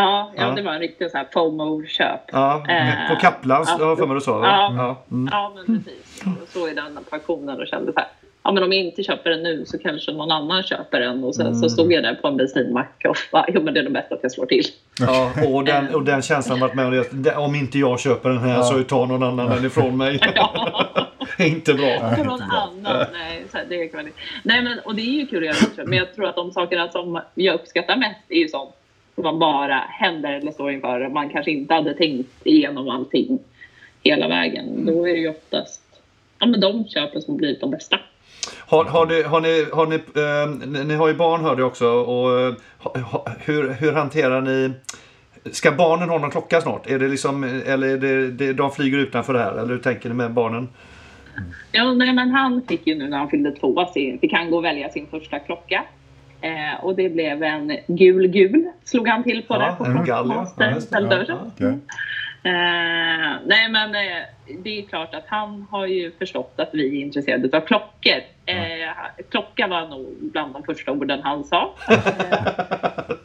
[0.00, 0.54] Ja, ja, Ja.
[0.54, 2.20] det var en riktig så här FOMO-köp.
[2.32, 3.76] Ja, Eh, på Kaplans, ja.
[3.80, 3.88] ja.
[3.88, 4.46] jag för mig du sa va?
[4.46, 4.74] Ja.
[4.76, 5.16] Ja.
[5.16, 5.28] Mm.
[5.32, 6.22] Ja, men precis.
[6.42, 8.08] Och så är den pensionen och kände så här.
[8.42, 11.24] Ja, men om jag inte köper den nu så kanske någon annan köper den.
[11.24, 13.84] Och sen så stod jag där på en bensinmack och bara, jo men det är
[13.84, 14.64] nog bäst att jag slår till.
[15.00, 17.36] Ja, och, den, och den känslan varit med om det.
[17.36, 20.20] Om inte jag köper den här så tar någon annan den ifrån mig.
[21.38, 22.14] inte bra.
[22.16, 23.06] För någon annan.
[23.12, 24.18] Nej, så här, det man inte.
[24.42, 26.88] Nej, men och det är ju kul att göra Men jag tror att de sakerna
[26.88, 28.74] som jag uppskattar mest är ju sånt
[29.16, 31.08] som man bara händer eller står inför.
[31.08, 33.38] Man kanske inte hade tänkt igenom allting
[34.02, 34.86] hela vägen.
[34.86, 35.82] Då är det ju oftast
[36.38, 37.98] ja, men de köpen som blir de bästa.
[38.66, 41.86] Har, har, ni, har, ni, har ni, eh, ni- har ju barn hörde jag också.
[41.88, 42.54] Och, eh,
[43.02, 44.70] ha, hur, hur hanterar ni...
[45.52, 46.90] Ska barnen ha någon klocka snart?
[46.90, 49.52] Är det liksom, eller är det, det, de flyger utanför det här?
[49.52, 50.68] Eller hur tänker ni med barnen?
[51.72, 53.86] Ja, nej, men han fick ju nu när han fyllde två,
[54.20, 55.84] fick han gå och välja sin första klocka.
[56.40, 59.76] Eh, och det blev en gul-gul, slog han till på Ja, det.
[59.76, 60.46] På en gall, ja.
[61.28, 61.38] Ja.
[61.54, 61.78] Okej.
[62.42, 64.22] Eh, nej men eh,
[64.64, 68.20] det är klart att han har ju förstått att vi är intresserade av klockor.
[68.46, 68.56] Eh,
[69.30, 71.74] klocka var nog bland de första orden han sa.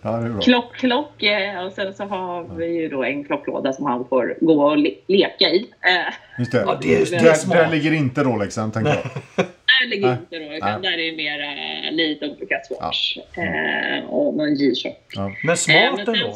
[0.04, 0.42] Ja, det är bra.
[0.42, 1.24] Klock, klock.
[1.24, 4.78] Eh, och sen så har vi ju då en klocklåda som han får gå och
[4.78, 5.58] le- leka i.
[5.82, 6.58] Eh, Just det.
[6.68, 8.92] Ja, det är- det är där, där ligger inte Rolexen, tänker
[9.36, 9.46] jag.
[9.82, 10.18] där ligger Nej.
[10.24, 10.82] inte Nej.
[10.82, 15.06] där är det mer eh, lite olika Swatch eh, och någon G-Shock.
[15.16, 15.32] Ja.
[15.44, 16.36] Men Eh, smart men sen ändå.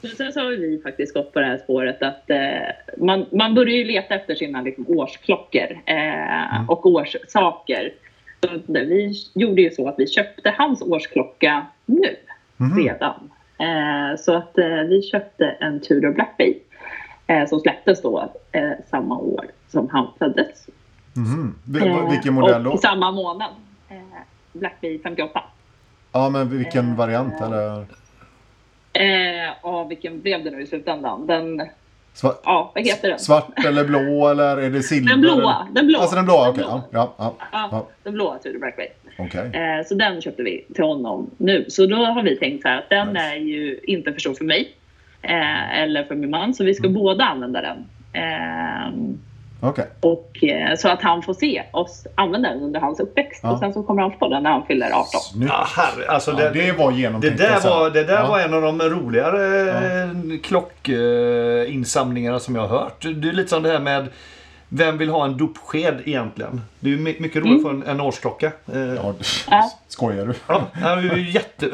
[0.00, 2.38] men sen så har vi faktiskt gått på det här spåret att eh,
[2.96, 7.92] man, man börjar ju leta efter sina liksom, årsklockor eh, och årssaker.
[8.40, 12.16] Så vi gjorde ju så att vi köpte hans årsklocka nu
[12.76, 13.30] redan.
[13.58, 16.54] Eh, så att eh, vi köpte en Tudor Black Bay
[17.26, 20.66] eh, som släpptes då eh, samma år som han föddes.
[21.64, 22.78] Vi- Eh, Vilken modell och då?
[22.78, 23.50] samma månad.
[23.88, 23.96] Eh,
[24.52, 25.42] Black Bay 58.
[26.12, 27.40] Ja, men vilken variant?
[27.40, 27.86] Eller?
[28.92, 31.26] Eh, ja, vilken blev det nu i slutändan?
[31.26, 31.62] Den,
[32.14, 33.18] Svart, ja, vad heter den?
[33.18, 35.10] svart eller blå eller är det silver?
[35.10, 35.68] Den blåa.
[35.72, 36.00] Den blåa.
[36.00, 36.64] Alltså den blåa, okej.
[36.64, 36.82] Blåa.
[36.90, 37.86] Ja, ja, Ja, ja.
[38.02, 38.86] den blåa Tudor Black Bay.
[39.18, 39.40] Okej.
[39.54, 41.64] Eh, så den köpte vi till honom nu.
[41.68, 43.20] Så då har vi tänkt så här att den Nice.
[43.24, 44.74] är ju inte för stor för mig.
[45.22, 46.54] Eh, eller för min man.
[46.54, 47.76] Så vi ska båda använda den.
[48.12, 48.92] Eh,
[49.64, 49.86] Okej.
[50.00, 53.40] och, eh, så att han får se oss använda den under hans uppväxt.
[53.42, 53.50] Ja.
[53.52, 55.04] Och sen så kommer han få den när han fyller 18.
[55.20, 55.52] Snyggt.
[55.52, 57.38] Ja, herre, alltså Ja, det, det var det genomtänkt.
[57.38, 57.68] där, alltså.
[57.68, 58.26] var, det där Ja.
[58.28, 59.42] var en av de roligare
[60.30, 60.36] ja.
[60.42, 63.02] klockinsamlingarna som jag har hört.
[63.02, 64.08] Det är lite som det här med
[64.76, 66.60] vem vill ha en dopsked egentligen?
[66.80, 68.46] Det är ju my- mycket roligt att få en, en årsklocka.
[68.72, 68.94] Eh, Ja.
[69.04, 69.14] Ja,
[69.50, 69.70] Ja.
[69.88, 70.34] skojar du?
[70.48, 71.66] Ja, det, är ju jätte...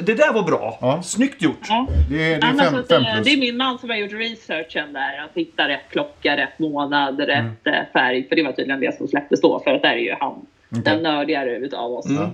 [0.00, 0.78] det där var bra.
[0.80, 1.02] Ja.
[1.02, 1.66] Snyggt gjort.
[1.68, 1.86] Ja.
[2.10, 3.24] Det är, det är fem, fem plus.
[3.24, 5.24] det är min man som har gjort researchen där.
[5.24, 7.84] Att hitta rätt klocka, rätt månad, rätt Mm.
[7.92, 8.28] färg.
[8.28, 9.60] För det var tydligen det som släpptes då.
[9.64, 10.82] För att där är ju han Okej.
[10.84, 12.06] den nördigare utav oss.
[12.10, 12.30] Mm.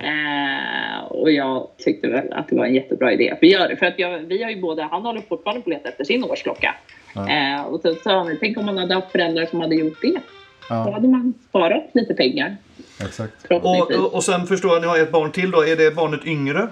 [0.00, 3.34] Eh, och jag tyckte väl att det var en jättebra idé.
[3.40, 3.76] Vi gör det.
[3.76, 6.24] För att jag, vi har ju båda, han håller fortfarande på att leta efter sin
[6.24, 6.74] årsklocka.
[7.14, 7.30] Ja.
[7.30, 10.08] Eh, och så sa han, tänk om man hade haft föräldrar som hade gjort det.
[10.12, 10.20] Då
[10.68, 12.56] Ja, hade man sparat lite pengar.
[13.00, 13.46] exakt.
[13.50, 15.64] Och, och, och sen förstår jag, ni har ett barn till då.
[15.66, 16.68] Är det barnet yngre?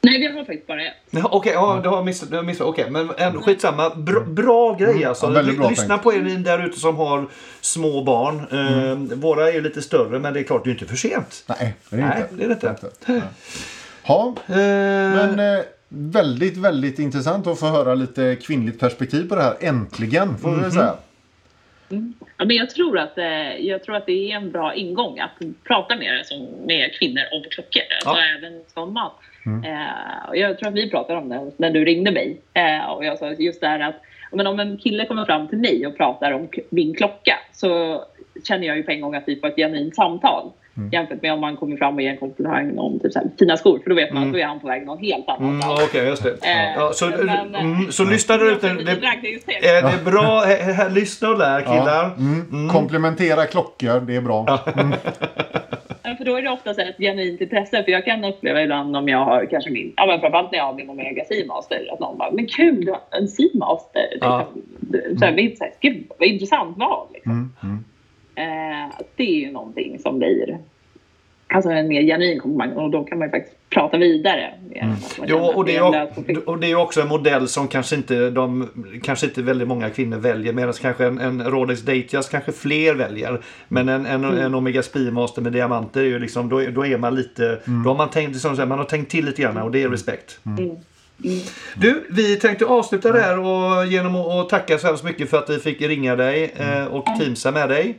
[0.00, 0.94] Nej, vi har faktiskt bara ett.
[1.10, 2.44] Ja, Okej, ja, du har missat.
[2.44, 2.66] Missat.
[2.66, 3.90] Okej, men ändå, skitsamma.
[3.90, 5.26] Bra, bra grej alltså.
[5.26, 5.34] Mm.
[5.36, 6.02] Ja, väldigt bra Lyssna tänkt.
[6.02, 7.26] på er där ute som har
[7.60, 8.46] små barn.
[8.50, 9.10] Mm.
[9.12, 11.44] Eh, våra är ju lite större, men det är klart det är inte för sent.
[11.46, 12.34] Nej, det är Nej, inte.
[12.34, 12.90] det är det inte.
[13.06, 13.22] Nej.
[14.06, 19.42] Ja, Eh, men eh, väldigt, väldigt intressant att få höra lite kvinnligt perspektiv på det
[19.42, 19.56] här.
[19.60, 20.62] Äntligen, får vi Mhm.
[20.62, 20.94] väl säga.
[22.36, 25.30] Ja, men jag, tror att, eh, jag tror att det är en bra ingång att
[25.64, 27.82] prata med, som, med kvinnor om klockor.
[28.04, 29.10] Alltså även som man.
[29.46, 32.40] Eh, och jag tror att vi pratade om det när du ringde mig.
[32.54, 33.94] Eh, och jag sa just det här att
[34.32, 38.02] men om en kille kommer fram till mig och pratar om min klocka så
[38.44, 40.50] känner jag ju på en gång att vi får ett genuint samtal.
[40.92, 43.56] Jämfört med om man kommer fram och ger en komplimang om typ så här, fina
[43.56, 43.78] skor.
[43.82, 45.78] För då vet man att då är han på väg någon helt Mm, annanstans.
[45.80, 46.30] ja, Okej, just det.
[46.30, 48.68] Eh, Ja, så, men, mm, så lyssna där ute.
[48.68, 49.00] Det, Det,
[49.60, 50.44] det, är bra.
[50.88, 51.86] Lyssna och lär killar.
[52.04, 52.68] Ja, mm.
[52.68, 54.58] Komplementera klockor, det är bra.
[56.02, 57.84] Ja, För då är det oftast ett genuint intresse.
[57.84, 60.66] För jag kan uppleva ibland om jag har kanske min, ja men framförallt när jag
[60.66, 64.18] har min Omega Seamaster, att någon bara, men kul, du har en Seamaster.
[64.20, 64.48] Ja.
[64.54, 65.18] Liksom.
[65.18, 65.56] Så här, mm.
[65.56, 67.06] så här, Gud, vad intressant val.
[67.14, 67.32] Liksom.
[67.32, 67.84] Mm, mm.
[68.34, 70.58] Eh, det är ju någonting som blir
[71.54, 74.50] alltså en mer genuin komplimang och då kan man ju faktiskt prata vidare.
[75.26, 78.30] Jo, känner att och det, är, och det är också en modell som kanske inte,
[78.30, 78.68] de,
[79.02, 80.52] kanske inte väldigt många kvinnor väljer.
[80.52, 83.40] Medan kanske en, en Rolex Datejust kanske fler väljer.
[83.68, 84.38] Men en, en, Mm.
[84.38, 87.90] en Omega Speedmaster med diamanter är ju liksom, då, är- då är man lite, då
[87.90, 90.40] har man tänkt, som sagt, man har tänkt till lite grann och det är respekt.
[90.46, 90.70] Mm.
[91.76, 95.58] Du, vi tänkte avsluta där och genom att tacka så hemskt mycket för att vi
[95.58, 97.98] fick ringa dig eh, och teamsa med dig.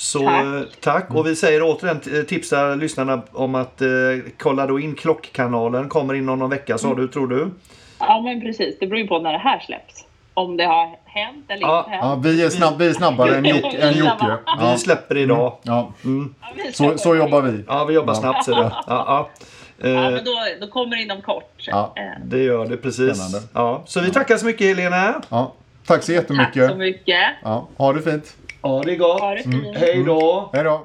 [0.00, 0.44] Så Tack.
[0.44, 1.14] eh, tack.
[1.14, 3.88] Och vi säger återigen, t- tipsar lyssnarna om att eh,
[4.38, 5.88] kolla då in Klockkanalen.
[5.88, 7.50] Kommer inom någon vecka sa du, tror du?
[7.98, 10.04] Ja men precis, det beror ju på när det här släpps.
[10.34, 12.02] Om det har hänt eller Ja, inte hänt.
[12.04, 14.36] Ja, vi, är snabb, vi är snabbare än, Jock, än Jocke.
[14.46, 14.70] Ja.
[14.72, 15.56] Vi släpper idag.
[15.62, 15.92] Ja.
[16.02, 17.64] Ja, vi Så, så jobbar vi.
[17.68, 18.60] Ja, vi jobbar snabbt ser du.
[18.62, 18.94] Ja, ja.
[18.96, 19.28] Ja,
[19.88, 21.52] Eh, men då, då kommer det inom kort.
[21.58, 21.92] Ja.
[21.96, 23.16] Eh, det gör det precis.
[23.16, 23.48] Spännande.
[23.54, 25.22] Ja, så vi tackar så mycket Helena.
[25.28, 25.52] Ja.
[25.86, 26.70] Tack så Tack jättemycket.
[26.70, 27.16] så mycket.
[27.42, 28.36] Ja, ha det fint.
[28.62, 29.20] Ja, det är gott.
[29.20, 29.76] Ha det fint.
[29.76, 30.50] Hej då.
[30.52, 30.84] Hej då.